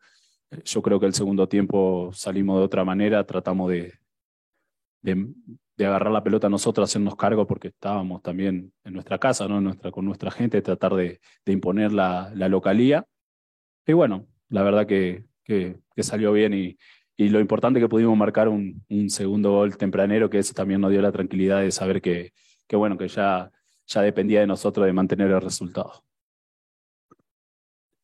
yo 0.64 0.82
creo 0.82 1.00
que 1.00 1.06
el 1.06 1.14
segundo 1.14 1.48
tiempo 1.48 2.10
salimos 2.12 2.60
de 2.60 2.64
otra 2.66 2.84
manera, 2.84 3.26
tratamos 3.26 3.72
de, 3.72 3.92
de, 5.02 5.26
de 5.76 5.86
agarrar 5.86 6.12
la 6.12 6.22
pelota 6.22 6.48
nosotros, 6.48 6.88
hacernos 6.88 7.16
cargo 7.16 7.44
porque 7.44 7.68
estábamos 7.68 8.22
también 8.22 8.72
en 8.84 8.92
nuestra 8.92 9.18
casa, 9.18 9.48
¿no? 9.48 9.60
nuestra, 9.60 9.90
con 9.90 10.04
nuestra 10.04 10.30
gente, 10.30 10.62
tratar 10.62 10.94
de, 10.94 11.18
de 11.44 11.52
imponer 11.52 11.90
la, 11.90 12.30
la, 12.36 12.48
localía. 12.48 13.04
Y 13.84 13.94
bueno, 13.94 14.28
la 14.48 14.62
verdad 14.62 14.86
que, 14.86 15.24
que 15.44 16.02
salió 16.04 16.30
bien 16.32 16.54
y, 16.54 16.78
y 17.18 17.28
lo 17.28 17.40
importante 17.40 17.80
que 17.80 17.88
pudimos 17.88 18.16
marcar 18.16 18.48
un, 18.48 18.82
un, 18.88 19.10
segundo 19.10 19.50
gol 19.50 19.76
tempranero, 19.76 20.30
que 20.30 20.38
eso 20.38 20.54
también 20.54 20.80
nos 20.80 20.92
dio 20.92 21.02
la 21.02 21.12
tranquilidad 21.12 21.60
de 21.60 21.72
saber 21.72 22.00
que, 22.00 22.32
que 22.66 22.76
bueno, 22.76 22.96
que 22.96 23.08
ya, 23.08 23.50
ya 23.86 24.02
dependía 24.02 24.40
de 24.40 24.46
nosotros 24.46 24.86
de 24.86 24.92
mantener 24.92 25.30
el 25.30 25.40
resultado. 25.40 26.04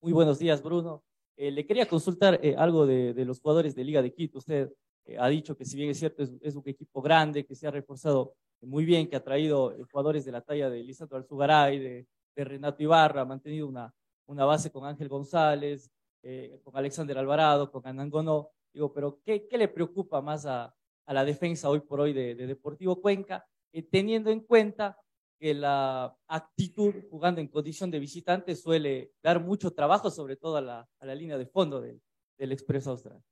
Muy 0.02 0.12
buenos 0.12 0.38
días, 0.40 0.60
Bruno. 0.62 1.04
Eh, 1.36 1.52
le 1.52 1.64
quería 1.64 1.86
consultar 1.86 2.40
eh, 2.42 2.56
algo 2.58 2.86
de, 2.86 3.14
de, 3.14 3.24
los 3.24 3.40
jugadores 3.40 3.76
de 3.76 3.84
Liga 3.84 4.02
de 4.02 4.12
Quito. 4.12 4.38
Usted 4.38 4.70
eh, 5.06 5.16
ha 5.18 5.28
dicho 5.28 5.56
que 5.56 5.64
si 5.64 5.76
bien 5.76 5.90
es 5.90 5.98
cierto, 5.98 6.24
es, 6.24 6.32
es, 6.42 6.56
un 6.56 6.64
equipo 6.66 7.00
grande, 7.00 7.46
que 7.46 7.54
se 7.54 7.68
ha 7.68 7.70
reforzado 7.70 8.34
muy 8.62 8.84
bien, 8.84 9.08
que 9.08 9.14
ha 9.14 9.22
traído 9.22 9.72
eh, 9.72 9.84
jugadores 9.90 10.24
de 10.24 10.32
la 10.32 10.40
talla 10.40 10.68
de 10.68 10.82
Lisandro 10.82 11.18
Alzugaray, 11.18 11.78
de, 11.78 12.06
de 12.34 12.44
Renato 12.44 12.82
Ibarra, 12.82 13.20
ha 13.20 13.24
mantenido 13.24 13.68
una, 13.68 13.94
una 14.26 14.44
base 14.44 14.72
con 14.72 14.84
Ángel 14.84 15.08
González, 15.08 15.88
eh, 16.22 16.58
con 16.64 16.76
Alexander 16.76 17.18
Alvarado, 17.18 17.70
con 17.70 17.86
Anangonó. 17.86 18.50
Digo, 18.74 18.92
pero 18.92 19.20
¿qué, 19.24 19.46
qué 19.46 19.56
le 19.56 19.68
preocupa 19.68 20.20
más 20.20 20.46
a, 20.46 20.74
a, 21.06 21.14
la 21.14 21.24
defensa 21.24 21.70
hoy 21.70 21.80
por 21.80 22.00
hoy 22.00 22.12
de, 22.12 22.34
de 22.34 22.48
Deportivo 22.48 23.00
Cuenca, 23.00 23.46
eh, 23.72 23.82
teniendo 23.82 24.30
en 24.30 24.40
cuenta 24.40 24.98
que 25.38 25.54
la 25.54 26.16
actitud 26.26 26.92
jugando 27.08 27.40
en 27.40 27.46
condición 27.46 27.92
de 27.92 28.00
visitante 28.00 28.56
suele 28.56 29.12
dar 29.22 29.40
mucho 29.40 29.70
trabajo, 29.70 30.10
sobre 30.10 30.34
todo 30.34 30.56
a 30.56 30.60
la, 30.60 30.88
a 30.98 31.06
la 31.06 31.14
línea 31.14 31.38
de 31.38 31.46
fondo 31.46 31.80
del, 31.80 32.02
del 32.36 32.50
Expreso 32.50 32.90
Austral? 32.90 33.22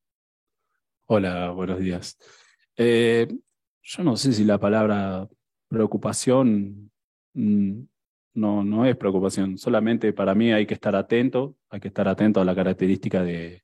Hola, 1.07 1.51
buenos 1.51 1.81
días. 1.81 2.17
Eh, 2.77 3.27
yo 3.83 4.05
no 4.05 4.17
sé 4.17 4.33
si 4.33 4.45
la 4.45 4.59
palabra 4.59 5.29
preocupación 5.67 6.93
mmm, 7.33 7.83
no, 8.35 8.63
no 8.63 8.87
es 8.87 8.97
preocupación, 8.97 9.59
solamente 9.59 10.13
para 10.13 10.37
mí 10.37 10.53
hay 10.53 10.67
que 10.67 10.75
estar 10.75 10.95
atento, 10.95 11.57
hay 11.69 11.81
que 11.81 11.89
estar 11.89 12.07
atento 12.07 12.41
a 12.41 12.45
la 12.45 12.55
característica 12.55 13.23
de, 13.25 13.63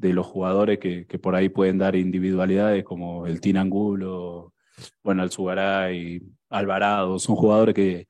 de 0.00 0.12
los 0.14 0.26
jugadores 0.26 0.78
que, 0.78 1.06
que, 1.06 1.18
por 1.18 1.34
ahí 1.34 1.48
pueden 1.48 1.78
dar 1.78 1.94
individualidades 1.96 2.84
como 2.84 3.26
el 3.26 3.40
Tinangulo 3.40 4.54
bueno, 5.02 5.22
Alzugaray, 5.22 6.22
Alvarado, 6.48 7.18
son 7.18 7.36
jugadores 7.36 7.74
que 7.74 8.06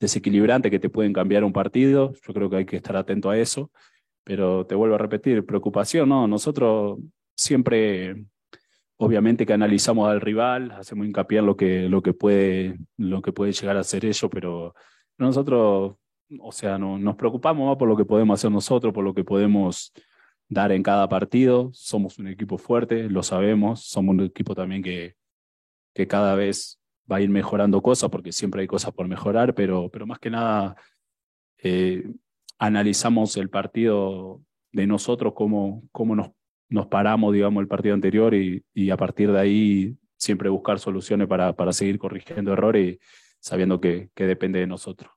desequilibrantes 0.00 0.70
que 0.70 0.80
te 0.80 0.90
pueden 0.90 1.12
cambiar 1.12 1.44
un 1.44 1.52
partido. 1.52 2.12
Yo 2.26 2.34
creo 2.34 2.50
que 2.50 2.56
hay 2.56 2.66
que 2.66 2.76
estar 2.76 2.96
atento 2.96 3.30
a 3.30 3.38
eso. 3.38 3.70
Pero 4.24 4.66
te 4.66 4.74
vuelvo 4.74 4.94
a 4.94 4.98
repetir, 4.98 5.44
preocupación, 5.44 6.08
¿no? 6.08 6.28
Nosotros 6.28 6.98
siempre, 7.34 8.24
obviamente 8.96 9.44
que 9.46 9.52
analizamos 9.52 10.08
al 10.08 10.20
rival, 10.20 10.70
hacemos 10.72 11.06
hincapié 11.06 11.40
en 11.40 11.46
lo 11.46 11.56
que, 11.56 11.88
lo 11.88 12.02
que, 12.02 12.12
puede, 12.12 12.78
lo 12.96 13.20
que 13.20 13.32
puede 13.32 13.52
llegar 13.52 13.76
a 13.76 13.84
ser 13.84 14.04
ello, 14.04 14.30
pero 14.30 14.74
nosotros, 15.18 15.96
o 16.38 16.52
sea, 16.52 16.78
no, 16.78 16.98
nos 16.98 17.16
preocupamos 17.16 17.66
más 17.66 17.76
por 17.76 17.88
lo 17.88 17.96
que 17.96 18.04
podemos 18.04 18.38
hacer 18.38 18.52
nosotros, 18.52 18.94
por 18.94 19.02
lo 19.02 19.12
que 19.12 19.24
podemos 19.24 19.92
dar 20.48 20.72
en 20.72 20.82
cada 20.82 21.08
partido. 21.08 21.70
Somos 21.72 22.18
un 22.18 22.28
equipo 22.28 22.58
fuerte, 22.58 23.08
lo 23.08 23.22
sabemos, 23.22 23.84
somos 23.84 24.14
un 24.14 24.20
equipo 24.22 24.54
también 24.54 24.82
que, 24.82 25.14
que 25.94 26.06
cada 26.06 26.34
vez 26.34 26.78
va 27.10 27.16
a 27.16 27.20
ir 27.20 27.30
mejorando 27.30 27.82
cosas, 27.82 28.10
porque 28.10 28.32
siempre 28.32 28.62
hay 28.62 28.66
cosas 28.66 28.92
por 28.92 29.08
mejorar, 29.08 29.54
pero, 29.54 29.88
pero 29.90 30.06
más 30.06 30.18
que 30.18 30.30
nada 30.30 30.76
eh, 31.58 32.04
analizamos 32.58 33.36
el 33.36 33.50
partido 33.50 34.42
de 34.72 34.86
nosotros, 34.86 35.32
cómo, 35.34 35.82
cómo 35.92 36.14
nos, 36.16 36.30
nos 36.68 36.86
paramos, 36.86 37.34
digamos, 37.34 37.60
el 37.60 37.68
partido 37.68 37.94
anterior 37.94 38.34
y, 38.34 38.64
y 38.72 38.90
a 38.90 38.96
partir 38.96 39.32
de 39.32 39.38
ahí 39.38 39.96
siempre 40.16 40.48
buscar 40.48 40.78
soluciones 40.78 41.26
para, 41.26 41.54
para 41.54 41.72
seguir 41.72 41.98
corrigiendo 41.98 42.52
errores, 42.52 42.98
sabiendo 43.40 43.80
que, 43.80 44.10
que 44.14 44.24
depende 44.24 44.60
de 44.60 44.66
nosotros. 44.66 45.10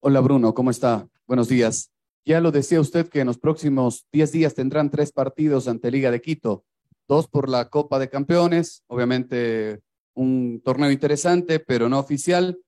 Hola 0.00 0.20
Bruno, 0.20 0.52
¿cómo 0.52 0.70
está? 0.70 1.06
Buenos 1.26 1.48
días. 1.48 1.92
Ya 2.24 2.40
lo 2.40 2.52
decía 2.52 2.80
usted 2.80 3.08
que 3.08 3.20
en 3.20 3.26
los 3.26 3.38
próximos 3.38 4.06
10 4.12 4.32
días 4.32 4.54
tendrán 4.54 4.90
tres 4.90 5.10
partidos 5.10 5.66
ante 5.66 5.90
Liga 5.90 6.10
de 6.10 6.20
Quito, 6.20 6.64
dos 7.08 7.26
por 7.26 7.48
la 7.48 7.68
Copa 7.68 7.98
de 7.98 8.08
Campeones, 8.08 8.84
obviamente 8.86 9.80
un 10.14 10.60
torneo 10.64 10.90
interesante, 10.90 11.58
pero 11.58 11.88
no 11.88 11.98
oficial, 11.98 12.60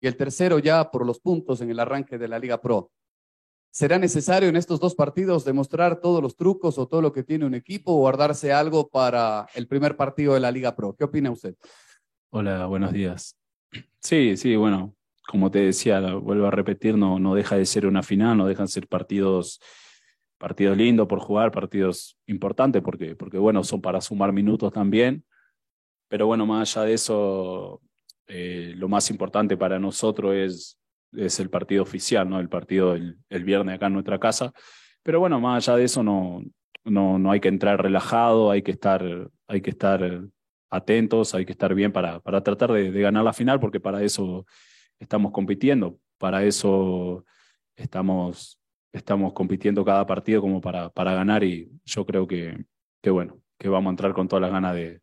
y 0.00 0.06
el 0.08 0.16
tercero 0.16 0.58
ya 0.58 0.90
por 0.90 1.06
los 1.06 1.20
puntos 1.20 1.60
en 1.60 1.70
el 1.70 1.78
arranque 1.78 2.18
de 2.18 2.28
la 2.28 2.38
Liga 2.38 2.60
Pro. 2.60 2.90
¿Será 3.70 3.98
necesario 3.98 4.48
en 4.48 4.56
estos 4.56 4.80
dos 4.80 4.94
partidos 4.94 5.44
demostrar 5.44 6.00
todos 6.00 6.22
los 6.22 6.34
trucos 6.34 6.78
o 6.78 6.88
todo 6.88 7.02
lo 7.02 7.12
que 7.12 7.22
tiene 7.22 7.44
un 7.44 7.54
equipo 7.54 7.92
o 7.92 7.98
guardarse 7.98 8.52
algo 8.52 8.88
para 8.88 9.46
el 9.54 9.68
primer 9.68 9.96
partido 9.96 10.34
de 10.34 10.40
la 10.40 10.50
Liga 10.50 10.74
Pro? 10.74 10.96
¿Qué 10.96 11.04
opina 11.04 11.30
usted? 11.30 11.54
Hola, 12.30 12.66
buenos 12.66 12.92
días. 12.92 13.36
Sí, 14.00 14.36
sí, 14.36 14.56
bueno, 14.56 14.95
como 15.26 15.50
te 15.50 15.60
decía, 15.60 16.00
vuelvo 16.14 16.46
a 16.46 16.50
repetir, 16.50 16.96
no, 16.96 17.18
no 17.18 17.34
deja 17.34 17.56
de 17.56 17.66
ser 17.66 17.86
una 17.86 18.02
final, 18.02 18.36
no 18.36 18.46
dejan 18.46 18.66
de 18.66 18.72
ser 18.72 18.88
partidos, 18.88 19.60
partidos 20.38 20.76
lindos 20.76 21.08
por 21.08 21.20
jugar, 21.20 21.50
partidos 21.50 22.18
importantes, 22.26 22.82
porque, 22.82 23.16
porque 23.16 23.38
bueno, 23.38 23.64
son 23.64 23.80
para 23.80 24.00
sumar 24.00 24.32
minutos 24.32 24.72
también. 24.72 25.24
Pero 26.08 26.26
bueno, 26.26 26.46
más 26.46 26.76
allá 26.76 26.86
de 26.86 26.94
eso, 26.94 27.80
eh, 28.28 28.72
lo 28.76 28.88
más 28.88 29.10
importante 29.10 29.56
para 29.56 29.78
nosotros 29.78 30.34
es 30.34 30.78
es 31.16 31.40
el 31.40 31.50
partido 31.50 31.82
oficial, 31.82 32.28
¿no? 32.28 32.40
El 32.40 32.48
partido 32.48 32.94
el, 32.94 33.18
el, 33.28 33.44
viernes 33.44 33.76
acá 33.76 33.86
en 33.86 33.94
nuestra 33.94 34.18
casa. 34.18 34.52
Pero 35.02 35.20
bueno, 35.20 35.40
más 35.40 35.68
allá 35.68 35.78
de 35.78 35.84
eso, 35.84 36.02
no, 36.02 36.42
no, 36.84 37.18
no 37.18 37.30
hay 37.30 37.40
que 37.40 37.48
entrar 37.48 37.80
relajado, 37.82 38.50
hay 38.50 38.62
que 38.62 38.72
estar, 38.72 39.02
hay 39.46 39.60
que 39.60 39.70
estar 39.70 40.22
atentos, 40.70 41.34
hay 41.34 41.46
que 41.46 41.52
estar 41.52 41.74
bien 41.74 41.92
para, 41.92 42.20
para 42.20 42.42
tratar 42.42 42.72
de, 42.72 42.90
de 42.90 43.00
ganar 43.00 43.24
la 43.24 43.32
final, 43.32 43.60
porque 43.60 43.80
para 43.80 44.02
eso 44.02 44.46
estamos 44.98 45.32
compitiendo, 45.32 45.98
para 46.18 46.44
eso 46.44 47.24
estamos, 47.76 48.60
estamos 48.92 49.32
compitiendo 49.32 49.84
cada 49.84 50.06
partido 50.06 50.40
como 50.40 50.60
para, 50.60 50.90
para 50.90 51.14
ganar 51.14 51.44
y 51.44 51.70
yo 51.84 52.04
creo 52.06 52.26
que, 52.26 52.64
que, 53.02 53.10
bueno, 53.10 53.40
que 53.58 53.68
vamos 53.68 53.90
a 53.90 53.92
entrar 53.92 54.12
con 54.14 54.28
todas 54.28 54.42
las 54.42 54.50
ganas 54.50 54.74
de, 54.74 55.00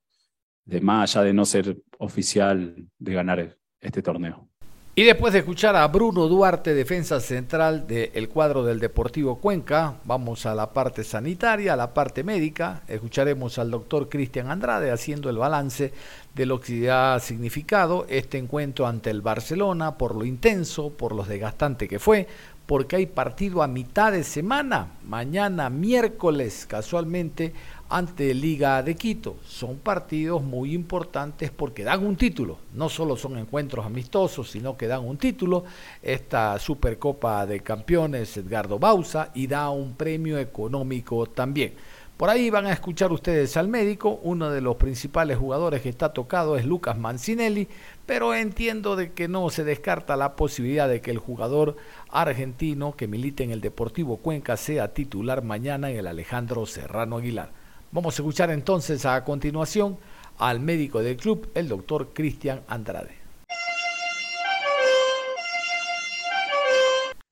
de 0.65 0.81
más 0.81 1.15
allá 1.15 1.25
de 1.25 1.33
no 1.33 1.45
ser 1.45 1.77
oficial, 1.97 2.87
de 2.97 3.13
ganar 3.13 3.57
este 3.79 4.01
torneo. 4.01 4.49
Y 4.95 5.05
después 5.05 5.33
de 5.33 5.39
escuchar 5.39 5.75
a 5.75 5.87
Bruno 5.87 6.27
Duarte, 6.27 6.75
defensa 6.75 7.19
central 7.19 7.87
del 7.87 8.29
cuadro 8.29 8.63
del 8.63 8.79
Deportivo 8.79 9.39
Cuenca, 9.39 9.95
vamos 10.05 10.45
a 10.45 10.53
la 10.53 10.71
parte 10.71 11.03
sanitaria, 11.03 11.73
a 11.73 11.75
la 11.75 11.95
parte 11.95 12.23
médica. 12.23 12.83
Escucharemos 12.87 13.57
al 13.57 13.71
doctor 13.71 14.07
Cristian 14.07 14.51
Andrade 14.51 14.91
haciendo 14.91 15.31
el 15.31 15.37
balance 15.37 15.91
de 16.35 16.45
lo 16.45 16.61
que 16.61 16.91
ha 16.91 17.19
significado 17.19 18.05
este 18.07 18.37
encuentro 18.37 18.85
ante 18.85 19.09
el 19.09 19.23
Barcelona, 19.23 19.97
por 19.97 20.13
lo 20.13 20.25
intenso, 20.25 20.91
por 20.91 21.15
lo 21.15 21.23
desgastante 21.23 21.87
que 21.87 21.97
fue, 21.97 22.27
porque 22.65 22.95
hay 22.95 23.05
partido 23.07 23.61
a 23.61 23.67
mitad 23.67 24.11
de 24.11 24.23
semana, 24.23 24.93
mañana 25.05 25.69
miércoles 25.69 26.65
casualmente 26.67 27.53
ante 27.89 28.33
Liga 28.33 28.81
de 28.81 28.95
Quito. 28.95 29.35
Son 29.45 29.77
partidos 29.77 30.41
muy 30.41 30.73
importantes 30.73 31.51
porque 31.51 31.83
dan 31.83 32.05
un 32.05 32.15
título. 32.15 32.57
No 32.73 32.89
solo 32.89 33.17
son 33.17 33.37
encuentros 33.37 33.85
amistosos, 33.85 34.49
sino 34.49 34.77
que 34.77 34.87
dan 34.87 35.05
un 35.05 35.17
título. 35.17 35.65
Esta 36.01 36.57
Supercopa 36.57 37.45
de 37.45 37.59
Campeones 37.59 38.37
Edgardo 38.37 38.79
Bausa 38.79 39.29
y 39.33 39.45
da 39.45 39.69
un 39.69 39.93
premio 39.93 40.39
económico 40.39 41.27
también. 41.27 41.73
Por 42.17 42.29
ahí 42.29 42.49
van 42.49 42.67
a 42.67 42.71
escuchar 42.71 43.11
ustedes 43.11 43.57
al 43.57 43.67
médico, 43.67 44.19
uno 44.21 44.51
de 44.51 44.61
los 44.61 44.75
principales 44.75 45.37
jugadores 45.37 45.81
que 45.81 45.89
está 45.89 46.13
tocado 46.13 46.55
es 46.55 46.63
Lucas 46.63 46.97
Mancinelli, 46.97 47.67
pero 48.05 48.33
entiendo 48.33 48.95
de 48.95 49.13
que 49.13 49.27
no 49.27 49.49
se 49.49 49.63
descarta 49.63 50.17
la 50.17 50.35
posibilidad 50.35 50.89
de 50.89 51.01
que 51.01 51.11
el 51.11 51.17
jugador 51.17 51.77
argentino 52.09 52.95
que 52.95 53.07
milite 53.07 53.43
en 53.43 53.51
el 53.51 53.61
Deportivo 53.61 54.17
Cuenca 54.17 54.57
sea 54.57 54.93
titular 54.93 55.43
mañana 55.43 55.89
en 55.89 55.97
el 55.97 56.07
Alejandro 56.07 56.65
Serrano 56.65 57.17
Aguilar. 57.17 57.51
Vamos 57.91 58.17
a 58.17 58.21
escuchar 58.21 58.49
entonces 58.51 59.05
a 59.05 59.23
continuación 59.23 59.97
al 60.37 60.59
médico 60.59 61.01
del 61.01 61.17
club, 61.17 61.49
el 61.53 61.69
doctor 61.69 62.09
Cristian 62.13 62.61
Andrade. 62.67 63.23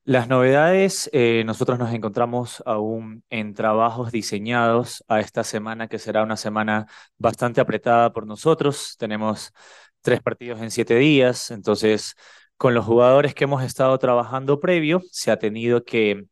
Las 0.04 0.28
novedades, 0.28 1.10
eh, 1.14 1.44
nosotros 1.46 1.78
nos 1.78 1.94
encontramos 1.94 2.64
aún 2.66 3.24
en 3.30 3.54
trabajos 3.54 4.12
diseñados 4.12 5.04
a 5.08 5.20
esta 5.20 5.44
semana, 5.44 5.88
que 5.88 6.00
será 6.00 6.24
una 6.24 6.38
semana 6.38 6.88
bastante 7.20 7.62
apretada 7.62 8.12
por 8.12 8.26
nosotros. 8.26 8.96
Tenemos 8.98 9.54
tres 10.02 10.22
partidos 10.22 10.62
en 10.62 10.72
siete 10.72 10.96
días, 10.96 11.52
entonces 11.52 12.16
con 12.58 12.74
los 12.76 12.86
jugadores 12.86 13.34
que 13.34 13.46
hemos 13.46 13.64
estado 13.64 13.98
trabajando 13.98 14.60
previo, 14.60 15.02
se 15.12 15.32
ha 15.32 15.40
tenido 15.40 15.84
que 15.84 16.26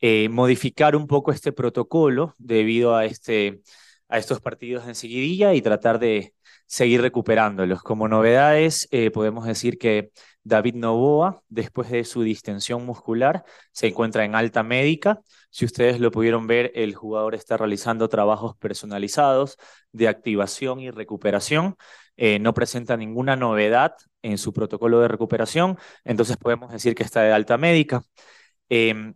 eh, 0.00 0.28
modificar 0.28 0.96
un 0.96 1.06
poco 1.06 1.32
este 1.32 1.52
protocolo 1.52 2.34
debido 2.38 2.94
a, 2.94 3.04
este, 3.04 3.62
a 4.08 4.18
estos 4.18 4.40
partidos 4.40 4.86
en 4.86 4.94
seguidilla 4.94 5.54
y 5.54 5.62
tratar 5.62 5.98
de 5.98 6.34
seguir 6.66 7.02
recuperándolos. 7.02 7.82
Como 7.82 8.08
novedades, 8.08 8.88
eh, 8.90 9.10
podemos 9.10 9.44
decir 9.44 9.78
que 9.78 10.10
David 10.44 10.74
Novoa, 10.76 11.42
después 11.48 11.90
de 11.90 12.04
su 12.04 12.22
distensión 12.22 12.86
muscular, 12.86 13.44
se 13.72 13.88
encuentra 13.88 14.24
en 14.24 14.34
alta 14.34 14.62
médica. 14.62 15.20
Si 15.50 15.64
ustedes 15.64 16.00
lo 16.00 16.10
pudieron 16.10 16.46
ver, 16.46 16.72
el 16.74 16.94
jugador 16.94 17.34
está 17.34 17.56
realizando 17.56 18.08
trabajos 18.08 18.56
personalizados 18.56 19.58
de 19.92 20.08
activación 20.08 20.80
y 20.80 20.90
recuperación. 20.90 21.76
Eh, 22.16 22.38
no 22.38 22.54
presenta 22.54 22.96
ninguna 22.96 23.36
novedad 23.36 23.94
en 24.22 24.38
su 24.38 24.52
protocolo 24.52 25.00
de 25.00 25.08
recuperación, 25.08 25.78
entonces 26.04 26.36
podemos 26.36 26.70
decir 26.70 26.94
que 26.94 27.02
está 27.02 27.22
de 27.22 27.32
alta 27.32 27.58
médica. 27.58 28.02
Em, 28.68 29.14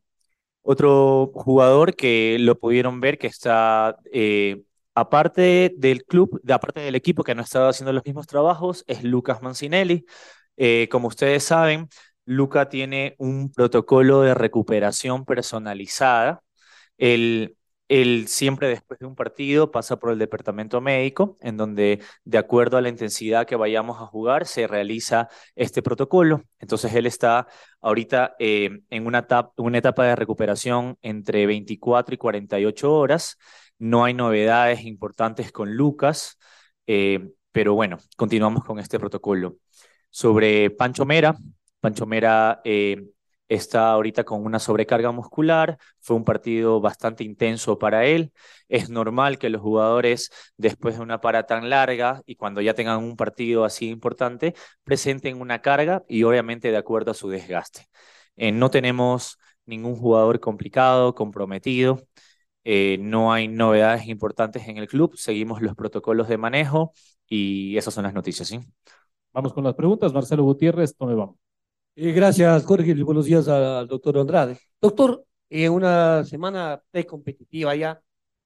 otro 0.63 1.31
jugador 1.35 1.95
que 1.97 2.39
lo 2.41 2.59
pudieron 2.59 3.01
ver 3.01 3.19
que 3.19 3.29
está, 3.29 3.97
eh, 4.13 4.63
aparte 4.95 5.73
del 5.77 6.05
club, 6.05 6.41
de, 6.43 6.53
aparte 6.55 6.81
del 6.81 6.95
equipo 6.97 7.23
que 7.25 7.35
no 7.35 7.43
estado 7.43 7.69
haciendo 7.69 7.93
los 7.93 8.05
mismos 8.05 8.27
trabajos, 8.27 8.85
es 8.89 9.05
Lucas 9.05 9.43
Mancinelli. 9.43 10.07
Eh, 10.57 10.89
como 10.91 11.09
ustedes 11.09 11.45
saben, 11.45 11.89
Luca 12.25 12.69
tiene 12.69 13.15
un 13.19 13.53
protocolo 13.53 14.23
de 14.23 14.35
recuperación 14.35 15.25
personalizada. 15.25 16.43
El, 16.99 17.56
él 17.89 18.27
siempre 18.29 18.69
después 18.69 18.99
de 18.99 19.07
un 19.07 19.15
partido 19.15 19.71
pasa 19.71 19.97
por 19.99 20.11
el 20.11 20.19
departamento 20.19 20.81
médico, 20.81 21.39
en 21.41 21.57
donde 21.57 22.01
de 22.25 22.39
acuerdo 22.39 22.77
a 22.77 22.81
la 22.81 22.89
intensidad 22.89 23.47
que 23.47 23.57
vayamos 23.57 24.01
a 24.01 24.07
jugar 24.07 24.47
se 24.47 24.67
realiza 24.67 25.29
este 25.55 25.83
protocolo. 25.83 26.43
Entonces 26.59 26.95
él 26.95 27.07
está 27.07 27.47
ahorita 27.81 28.35
eh, 28.39 28.81
en 28.91 29.07
una 29.07 29.21
etapa, 29.21 30.05
de 30.05 30.17
recuperación 30.17 30.99
entre 31.03 31.47
24 31.47 32.15
y 32.15 32.19
48 32.19 32.93
horas. 32.93 33.39
No 33.79 34.05
hay 34.05 34.15
novedades 34.15 34.85
importantes 34.85 35.53
con 35.53 35.75
Lucas, 35.77 36.39
eh, 36.87 37.31
pero 37.53 37.75
bueno, 37.75 37.99
continuamos 38.17 38.65
con 38.65 38.79
este 38.79 38.99
protocolo. 38.99 39.57
Sobre 40.11 40.71
Pancho 40.71 41.05
Mera, 41.05 41.37
Pancho 41.81 42.07
Mera 42.07 42.61
eh, 42.65 43.05
está 43.49 43.91
ahorita 43.93 44.25
con 44.25 44.45
una 44.45 44.59
sobrecarga 44.59 45.11
muscular, 45.13 45.79
fue 46.01 46.17
un 46.17 46.25
partido 46.25 46.81
bastante 46.81 47.25
intenso 47.25 47.79
para 47.79 48.05
él. 48.07 48.33
Es 48.69 48.89
normal 48.91 49.39
que 49.39 49.51
los 49.51 49.61
jugadores, 49.63 50.31
después 50.57 50.97
de 50.97 51.03
una 51.03 51.21
para 51.21 51.45
tan 51.47 51.71
larga 51.71 52.23
y 52.27 52.37
cuando 52.37 52.61
ya 52.61 52.75
tengan 52.75 53.03
un 53.03 53.17
partido 53.17 53.65
así 53.65 53.89
importante, 53.89 54.55
presenten 54.85 55.41
una 55.41 55.61
carga 55.63 56.05
y 56.09 56.23
obviamente 56.25 56.71
de 56.71 56.77
acuerdo 56.77 57.11
a 57.13 57.15
su 57.15 57.29
desgaste. 57.29 57.87
Eh, 58.37 58.53
no 58.53 58.71
tenemos 58.71 59.39
ningún 59.67 59.97
jugador 59.97 60.41
complicado, 60.41 61.15
comprometido. 61.15 62.01
eh, 62.65 62.99
no 63.01 63.33
hay 63.33 63.49
novedades 63.49 64.07
importantes 64.09 64.69
en 64.69 64.77
el 64.79 64.89
club, 64.89 65.17
seguimos 65.17 65.63
los 65.63 65.75
protocolos 65.77 66.29
de 66.29 66.39
manejo 66.39 66.93
y 67.29 67.77
esas 67.77 67.95
son 67.95 68.05
las 68.05 68.15
noticias, 68.15 68.49
¿sí? 68.49 68.61
Vamos 69.33 69.53
con 69.55 69.65
las 69.65 69.75
preguntas. 69.75 70.13
Marcelo 70.13 70.45
Gutiérrez, 70.45 70.97
tome 70.97 71.15
vamos. 71.15 71.46
Eh, 71.99 72.13
gracias, 72.13 72.65
Jorge, 72.67 72.91
y 72.91 73.03
buenos 73.03 73.25
días 73.25 73.49
al 73.49 73.89
doctor 73.89 74.19
Andrade. 74.19 74.59
Doctor, 74.83 75.25
en 75.49 75.73
una 75.73 76.25
semana 76.25 76.83
competitiva 77.09 77.75
ya, 77.75 78.03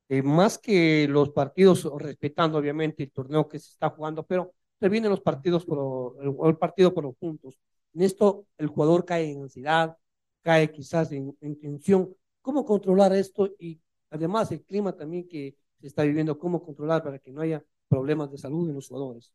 eh, 0.09 0.23
más 0.23 0.57
que 0.57 1.09
los 1.09 1.31
partidos, 1.31 1.89
respetando 1.99 2.59
obviamente 2.59 3.03
el 3.03 3.11
torneo 3.11 3.49
que 3.49 3.59
se 3.59 3.71
está 3.73 3.91
jugando, 3.91 4.23
pero 4.25 4.55
vienen 4.81 5.11
los 5.11 5.21
partidos 5.21 5.65
por 5.65 6.17
el, 6.23 6.33
el 6.45 6.57
partido 6.59 6.95
por 6.95 7.03
los 7.03 7.17
puntos. 7.17 7.59
En 7.93 8.03
esto 8.03 8.47
el 8.57 8.69
jugador 8.69 9.05
cae 9.05 9.33
en 9.33 9.43
ansiedad, 9.43 9.97
cae 10.43 10.71
quizás 10.71 11.11
en, 11.11 11.37
en 11.41 11.59
tensión. 11.59 12.15
¿Cómo 12.43 12.65
controlar 12.65 13.13
esto? 13.15 13.51
Y 13.59 13.81
además 14.11 14.53
el 14.53 14.63
clima 14.63 14.93
también 14.93 15.27
que 15.27 15.57
se 15.81 15.89
está 15.89 16.05
viviendo, 16.05 16.39
¿cómo 16.39 16.63
controlar 16.63 17.03
para 17.03 17.19
que 17.19 17.33
no 17.33 17.41
haya 17.41 17.65
problemas 17.89 18.31
de 18.31 18.39
salud 18.39 18.69
en 18.69 18.77
los 18.77 18.87
jugadores? 18.87 19.33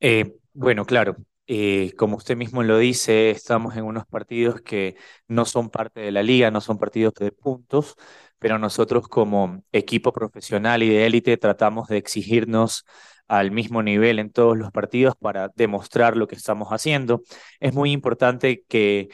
Eh, 0.00 0.36
bueno, 0.52 0.84
claro. 0.84 1.16
Eh, 1.48 1.92
como 1.96 2.16
usted 2.16 2.36
mismo 2.36 2.62
lo 2.64 2.78
dice, 2.78 3.30
estamos 3.30 3.76
en 3.76 3.84
unos 3.84 4.04
partidos 4.06 4.60
que 4.62 4.96
no 5.28 5.44
son 5.44 5.70
parte 5.70 6.00
de 6.00 6.10
la 6.10 6.22
liga, 6.22 6.50
no 6.50 6.60
son 6.60 6.78
partidos 6.78 7.14
de 7.14 7.30
puntos, 7.30 7.94
pero 8.38 8.58
nosotros 8.58 9.06
como 9.08 9.62
equipo 9.72 10.12
profesional 10.12 10.82
y 10.82 10.88
de 10.88 11.06
élite 11.06 11.36
tratamos 11.36 11.88
de 11.88 11.98
exigirnos 11.98 12.84
al 13.28 13.50
mismo 13.52 13.82
nivel 13.82 14.18
en 14.18 14.30
todos 14.32 14.56
los 14.56 14.72
partidos 14.72 15.14
para 15.16 15.48
demostrar 15.54 16.16
lo 16.16 16.26
que 16.26 16.34
estamos 16.36 16.68
haciendo. 16.70 17.22
Es 17.60 17.74
muy 17.74 17.92
importante 17.92 18.64
que 18.68 19.08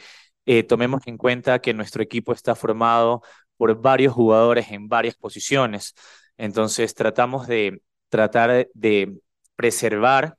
eh, 0.45 0.63
tomemos 0.63 1.01
en 1.07 1.17
cuenta 1.17 1.59
que 1.59 1.73
nuestro 1.73 2.03
equipo 2.03 2.33
está 2.33 2.55
formado 2.55 3.21
por 3.57 3.79
varios 3.81 4.13
jugadores 4.13 4.71
en 4.71 4.87
varias 4.89 5.15
posiciones. 5.15 5.93
Entonces 6.37 6.95
tratamos 6.95 7.47
de 7.47 7.81
tratar 8.09 8.67
de 8.73 9.19
preservar 9.55 10.37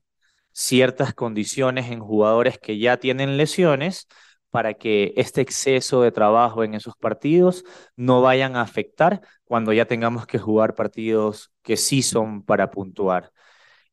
ciertas 0.54 1.14
condiciones 1.14 1.90
en 1.90 2.00
jugadores 2.00 2.58
que 2.58 2.78
ya 2.78 2.96
tienen 2.98 3.36
lesiones 3.36 4.08
para 4.50 4.74
que 4.74 5.12
este 5.16 5.40
exceso 5.40 6.02
de 6.02 6.12
trabajo 6.12 6.62
en 6.64 6.74
esos 6.74 6.96
partidos 6.96 7.64
no 7.96 8.22
vayan 8.22 8.56
a 8.56 8.62
afectar 8.62 9.20
cuando 9.44 9.72
ya 9.72 9.86
tengamos 9.86 10.26
que 10.26 10.38
jugar 10.38 10.74
partidos 10.76 11.52
que 11.62 11.76
sí 11.76 12.02
son 12.02 12.44
para 12.44 12.70
puntuar. 12.70 13.32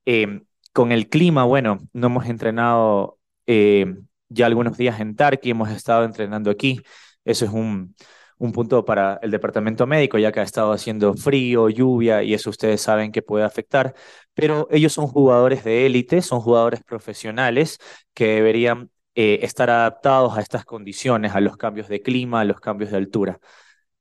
Em, 0.06 0.46
con 0.74 0.92
el 0.92 1.10
clima, 1.10 1.44
bueno, 1.46 1.80
no 1.94 2.08
hemos 2.08 2.28
entrenado 2.28 3.20
eh, 3.48 3.96
ya 4.30 4.46
algunos 4.46 4.78
días 4.78 5.00
en 5.00 5.16
Tarqui, 5.16 5.52
hemos 5.52 5.70
estado 5.70 6.06
entrenando 6.06 6.52
aquí. 6.52 6.82
Eso 7.26 7.46
es 7.46 7.52
un, 7.52 7.96
un 8.42 8.52
punto 8.52 8.84
para 8.86 9.20
el 9.22 9.30
departamento 9.30 9.86
médico, 9.86 10.18
ya 10.18 10.32
que 10.32 10.40
ha 10.40 10.44
estado 10.44 10.72
haciendo 10.72 11.14
frío, 11.14 11.70
lluvia, 11.70 12.24
y 12.24 12.34
eso 12.34 12.50
ustedes 12.50 12.82
saben 12.82 13.12
que 13.12 13.22
puede 13.22 13.46
afectar, 13.46 13.94
pero 14.34 14.68
ellos 14.72 14.94
son 14.94 15.06
jugadores 15.08 15.64
de 15.64 15.86
élite, 15.86 16.22
son 16.24 16.42
jugadores 16.42 16.82
profesionales 16.84 17.78
que 18.16 18.26
deberían 18.28 18.90
eh, 19.14 19.40
estar 19.44 19.70
adaptados 19.70 20.36
a 20.38 20.42
estas 20.42 20.66
condiciones, 20.66 21.36
a 21.36 21.40
los 21.42 21.56
cambios 21.56 21.88
de 21.88 22.02
clima, 22.02 22.42
a 22.42 22.46
los 22.46 22.60
cambios 22.60 22.90
de 22.92 22.98
altura. 22.98 23.40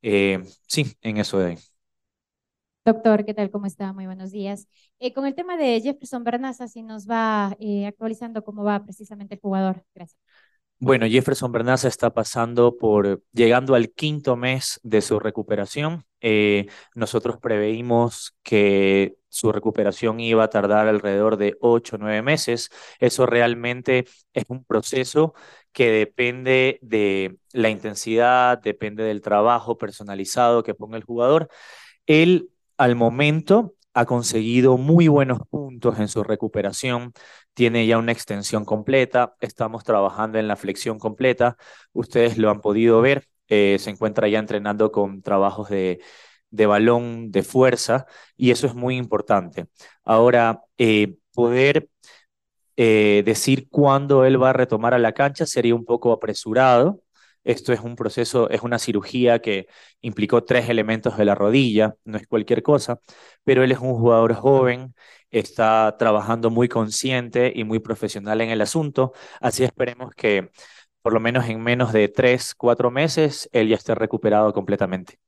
Eh, 0.03 0.43
sí, 0.67 0.97
en 1.03 1.19
eso 1.19 1.39
de 1.39 1.47
ahí. 1.51 1.59
Doctor, 2.87 3.25
¿qué 3.27 3.35
tal? 3.35 3.51
¿Cómo 3.51 3.67
está? 3.67 3.93
Muy 3.93 4.07
buenos 4.07 4.31
días. 4.33 4.67
Eh, 5.01 5.13
con 5.13 5.27
el 5.27 5.35
tema 5.35 5.57
de 5.59 5.81
Jefferson 5.83 6.25
Bernaza, 6.25 6.67
si 6.67 6.83
nos 6.83 7.07
va 7.09 7.57
actualizando 7.87 8.43
cómo 8.43 8.65
va 8.65 8.83
precisamente 8.85 9.35
el 9.35 9.41
jugador. 9.41 9.85
Gracias. 9.95 10.19
Bueno, 10.83 11.07
Jefferson 11.07 11.53
Bernaza 11.53 11.89
está 11.89 12.15
pasando 12.15 12.79
por, 12.79 13.23
llegando 13.33 13.75
al 13.75 13.91
quinto 13.91 14.35
mes 14.35 14.81
de 14.83 15.03
su 15.03 15.21
recuperación. 15.21 16.07
Eh, 16.23 16.69
nosotros 16.95 17.37
preveímos 17.39 18.35
que 18.43 19.17
su 19.29 19.53
recuperación 19.53 20.21
iba 20.21 20.43
a 20.45 20.49
tardar 20.49 20.89
alrededor 20.89 21.37
de 21.37 21.55
ocho 21.61 21.97
o 21.97 21.99
nueve 21.99 22.23
meses. 22.23 22.71
Eso 22.99 23.27
realmente 23.27 24.07
es 24.33 24.45
un 24.49 24.65
proceso 24.65 25.35
que 25.73 25.91
depende 25.91 26.79
de 26.81 27.37
la 27.53 27.69
intensidad, 27.69 28.59
depende 28.59 29.05
del 29.05 29.21
trabajo 29.21 29.77
personalizado 29.77 30.63
que 30.63 30.75
ponga 30.75 30.97
el 30.97 31.05
jugador. 31.05 31.49
Él, 32.07 32.51
al 32.79 32.97
momento, 32.97 33.75
ha 33.93 34.07
conseguido 34.07 34.79
muy 34.79 35.09
buenos 35.09 35.41
puntos 35.51 35.99
en 35.99 36.09
su 36.09 36.23
recuperación, 36.23 37.13
tiene 37.61 37.87
ya 37.87 37.99
una 37.99 38.13
extensión 38.13 38.65
completa, 38.65 39.37
estamos 39.39 39.85
trabajando 39.85 40.39
en 40.39 40.49
la 40.49 40.57
flexión 40.57 40.99
completa, 40.99 41.59
ustedes 41.93 42.39
lo 42.39 42.49
han 42.49 42.63
podido 42.63 43.03
ver, 43.03 43.27
eh, 43.49 43.77
se 43.79 43.91
encuentra 43.91 44.29
ya 44.29 44.39
entrenando 44.39 44.91
con 44.91 45.21
trabajos 45.21 45.69
de, 45.69 46.01
de, 46.49 46.65
balón, 46.65 47.31
de 47.31 47.43
fuerza, 47.43 48.07
y 48.35 48.51
eso 48.51 48.67
es 48.67 48.75
muy 48.75 48.97
importante. 48.97 49.67
Ahora, 50.05 50.63
eh, 50.79 51.17
poder 51.35 51.91
eh, 52.77 53.23
decir 53.27 53.69
cuándo 53.69 54.25
él 54.25 54.43
va 54.43 54.51
a 54.51 54.53
retomar 54.55 54.95
a 54.95 54.99
la 54.99 55.13
cancha 55.13 55.45
sería 55.45 55.75
un 55.75 55.85
poco 55.85 56.13
apresurado, 56.13 57.03
esto 57.45 57.73
es 57.73 57.81
un 57.81 57.97
proceso, 57.97 58.51
es 58.51 58.63
una 58.63 58.79
cirugía 58.79 59.41
que 59.41 59.67
implicó 60.01 60.45
tres 60.45 60.69
elementos 60.69 61.17
de 61.17 61.25
la 61.25 61.35
rodilla, 61.35 61.95
no 62.05 62.19
es 62.19 62.27
cualquier 62.27 62.63
cosa, 62.63 63.01
pero 63.45 63.63
él 63.65 63.73
es 63.73 63.79
un 63.79 63.95
jugador 63.95 64.35
joven, 64.35 64.95
está 65.31 65.97
trabajando 65.99 66.51
muy 66.51 66.69
consciente 66.69 67.53
y 67.55 67.65
muy 67.65 67.79
profesional 67.79 68.41
en 68.41 68.51
el 68.51 68.61
asunto, 68.61 69.13
así 69.41 69.65
esperemos 69.65 70.13
que 70.15 70.51
por 71.03 71.13
lo 71.15 71.21
menos 71.21 71.49
en 71.49 71.63
menos 71.63 71.93
de 71.93 72.09
tres, 72.09 72.55
cuatro 72.55 72.91
meses 72.91 73.49
él 73.53 73.69
ya 73.69 73.77
esté 73.77 73.95
recuperado 73.95 74.53
completamente. 74.53 75.19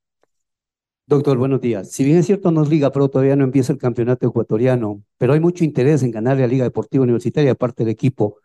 Doctor, 1.07 1.37
buenos 1.37 1.61
días. 1.61 1.91
Si 1.91 2.05
bien 2.05 2.19
es 2.19 2.27
cierto, 2.27 2.51
no 2.53 2.63
es 2.63 2.69
Liga 2.69 2.91
pero 2.93 3.09
todavía 3.09 3.37
no 3.37 3.45
empieza 3.45 3.73
el 3.73 3.79
campeonato 3.79 4.27
ecuatoriano, 4.27 5.03
pero 5.19 5.33
hay 5.33 5.41
mucho 5.41 5.65
interés 5.65 6.03
en 6.03 6.11
ganar 6.11 6.39
la 6.39 6.47
Liga 6.47 6.65
Deportiva 6.65 7.03
Universitaria, 7.03 7.53
aparte 7.53 7.85
del 7.85 7.93
equipo. 7.93 8.39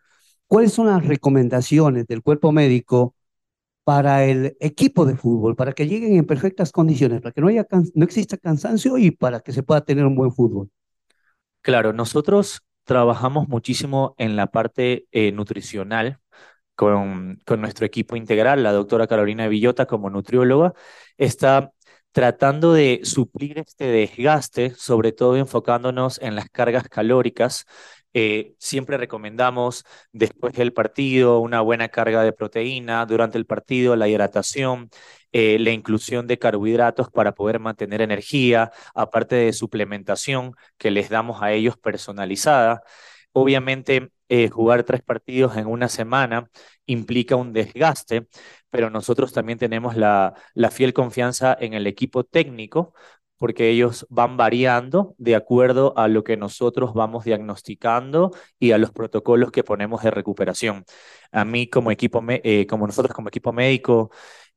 ¿Cuáles 0.46 0.72
son 0.72 0.86
las 0.88 1.06
recomendaciones 1.06 2.06
del 2.06 2.22
cuerpo 2.22 2.52
médico 2.52 3.14
para 3.88 4.26
el 4.26 4.54
equipo 4.60 5.06
de 5.06 5.16
fútbol, 5.16 5.56
para 5.56 5.72
que 5.72 5.86
lleguen 5.86 6.12
en 6.12 6.26
perfectas 6.26 6.72
condiciones, 6.72 7.22
para 7.22 7.32
que 7.32 7.40
no, 7.40 7.48
haya 7.48 7.66
no 7.94 8.04
exista 8.04 8.36
cansancio 8.36 8.98
y 8.98 9.12
para 9.12 9.40
que 9.40 9.50
se 9.50 9.62
pueda 9.62 9.80
tener 9.80 10.04
un 10.04 10.14
buen 10.14 10.30
fútbol. 10.30 10.68
Claro, 11.62 11.94
nosotros 11.94 12.60
trabajamos 12.84 13.48
muchísimo 13.48 14.14
en 14.18 14.36
la 14.36 14.48
parte 14.48 15.06
eh, 15.10 15.32
nutricional 15.32 16.18
con, 16.74 17.40
con 17.46 17.62
nuestro 17.62 17.86
equipo 17.86 18.14
integral. 18.14 18.62
La 18.62 18.72
doctora 18.72 19.06
Carolina 19.06 19.48
Villota, 19.48 19.86
como 19.86 20.10
nutrióloga, 20.10 20.74
está 21.16 21.72
tratando 22.12 22.74
de 22.74 23.00
suplir 23.04 23.58
este 23.58 23.86
desgaste, 23.86 24.74
sobre 24.74 25.12
todo 25.12 25.38
enfocándonos 25.38 26.20
en 26.20 26.34
las 26.34 26.50
cargas 26.50 26.90
calóricas 26.90 27.64
eh, 28.20 28.54
siempre 28.58 28.96
recomendamos 28.96 29.84
después 30.12 30.52
del 30.54 30.72
partido 30.72 31.38
una 31.38 31.60
buena 31.60 31.88
carga 31.88 32.24
de 32.24 32.32
proteína, 32.32 33.06
durante 33.06 33.38
el 33.38 33.46
partido 33.46 33.94
la 33.94 34.08
hidratación, 34.08 34.90
eh, 35.30 35.56
la 35.60 35.70
inclusión 35.70 36.26
de 36.26 36.36
carbohidratos 36.36 37.10
para 37.12 37.32
poder 37.36 37.60
mantener 37.60 38.00
energía, 38.00 38.72
aparte 38.92 39.36
de 39.36 39.52
suplementación 39.52 40.54
que 40.78 40.90
les 40.90 41.10
damos 41.10 41.42
a 41.42 41.52
ellos 41.52 41.76
personalizada. 41.78 42.82
Obviamente, 43.32 44.10
eh, 44.28 44.48
jugar 44.48 44.82
tres 44.82 45.02
partidos 45.02 45.56
en 45.56 45.66
una 45.68 45.88
semana 45.88 46.50
implica 46.86 47.36
un 47.36 47.52
desgaste, 47.52 48.26
pero 48.70 48.90
nosotros 48.90 49.32
también 49.32 49.58
tenemos 49.58 49.96
la, 49.96 50.34
la 50.54 50.70
fiel 50.72 50.92
confianza 50.92 51.56
en 51.60 51.72
el 51.74 51.86
equipo 51.86 52.24
técnico 52.24 52.94
porque 53.38 53.70
ellos 53.70 54.06
van 54.10 54.36
variando 54.36 55.14
de 55.18 55.36
acuerdo 55.36 55.96
a 55.96 56.08
lo 56.08 56.24
que 56.24 56.36
nosotros 56.36 56.94
vamos 56.94 57.24
diagnosticando 57.24 58.32
y 58.58 58.72
a 58.72 58.78
los 58.78 58.92
protocolos 58.92 59.50
que 59.52 59.64
ponemos 59.64 60.02
de 60.02 60.10
recuperación. 60.10 60.84
A 61.32 61.44
mí 61.44 61.68
como 61.68 61.90
equipo, 61.90 62.22
eh, 62.28 62.66
como 62.66 62.86
nosotros 62.86 63.14
como 63.14 63.28
equipo 63.28 63.52
médico, 63.52 64.10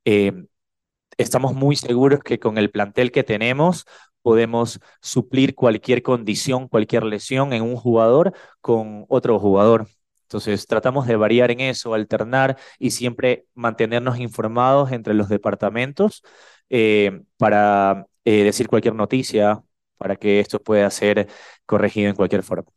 eh, 0.05 0.33
estamos 1.17 1.53
muy 1.53 1.75
seguros 1.75 2.21
que 2.21 2.39
con 2.39 2.57
el 2.57 2.71
plantel 2.71 3.11
que 3.11 3.23
tenemos 3.23 3.85
podemos 4.21 4.79
suplir 5.01 5.55
cualquier 5.55 6.03
condición, 6.03 6.67
cualquier 6.67 7.03
lesión 7.03 7.53
en 7.53 7.63
un 7.63 7.75
jugador 7.75 8.33
con 8.61 9.05
otro 9.09 9.39
jugador. 9.39 9.87
Entonces, 10.23 10.65
tratamos 10.67 11.07
de 11.07 11.15
variar 11.17 11.51
en 11.51 11.59
eso, 11.59 11.93
alternar 11.93 12.57
y 12.79 12.91
siempre 12.91 13.45
mantenernos 13.53 14.19
informados 14.19 14.91
entre 14.91 15.13
los 15.13 15.27
departamentos 15.27 16.23
eh, 16.69 17.21
para 17.37 18.05
eh, 18.25 18.43
decir 18.43 18.67
cualquier 18.67 18.95
noticia 18.95 19.63
para 19.97 20.15
que 20.15 20.39
esto 20.39 20.59
pueda 20.59 20.89
ser 20.89 21.27
corregido 21.65 22.09
en 22.09 22.15
cualquier 22.15 22.43
forma. 22.43 22.69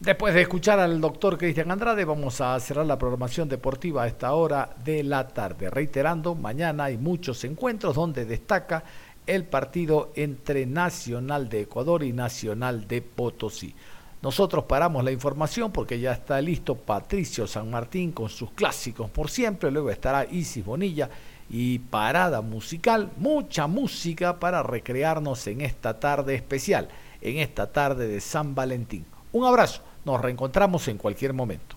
Después 0.00 0.32
de 0.32 0.42
escuchar 0.42 0.78
al 0.78 1.00
doctor 1.00 1.36
Cristian 1.36 1.72
Andrade, 1.72 2.04
vamos 2.04 2.40
a 2.40 2.58
cerrar 2.60 2.86
la 2.86 2.98
programación 2.98 3.48
deportiva 3.48 4.04
a 4.04 4.06
esta 4.06 4.32
hora 4.32 4.70
de 4.84 5.02
la 5.02 5.26
tarde. 5.26 5.70
Reiterando, 5.70 6.36
mañana 6.36 6.84
hay 6.84 6.96
muchos 6.96 7.42
encuentros 7.42 7.96
donde 7.96 8.24
destaca 8.24 8.84
el 9.26 9.44
partido 9.44 10.12
entre 10.14 10.66
Nacional 10.66 11.48
de 11.48 11.62
Ecuador 11.62 12.04
y 12.04 12.12
Nacional 12.12 12.86
de 12.86 13.02
Potosí. 13.02 13.74
Nosotros 14.22 14.64
paramos 14.64 15.04
la 15.04 15.12
información 15.12 15.70
porque 15.70 16.00
ya 16.00 16.12
está 16.12 16.40
listo 16.40 16.76
Patricio 16.76 17.46
San 17.46 17.70
Martín 17.70 18.12
con 18.12 18.28
sus 18.28 18.52
clásicos 18.52 19.10
por 19.10 19.30
siempre. 19.30 19.70
Luego 19.70 19.90
estará 19.90 20.24
Isis 20.24 20.64
Bonilla 20.64 21.10
y 21.50 21.78
parada 21.78 22.40
musical, 22.40 23.10
mucha 23.16 23.66
música 23.66 24.38
para 24.38 24.62
recrearnos 24.62 25.46
en 25.46 25.60
esta 25.62 25.98
tarde 25.98 26.34
especial, 26.34 26.88
en 27.20 27.38
esta 27.38 27.72
tarde 27.72 28.08
de 28.08 28.20
San 28.20 28.54
Valentín. 28.54 29.06
Un 29.32 29.46
abrazo, 29.46 29.82
nos 30.04 30.20
reencontramos 30.20 30.88
en 30.88 30.98
cualquier 30.98 31.32
momento. 31.32 31.76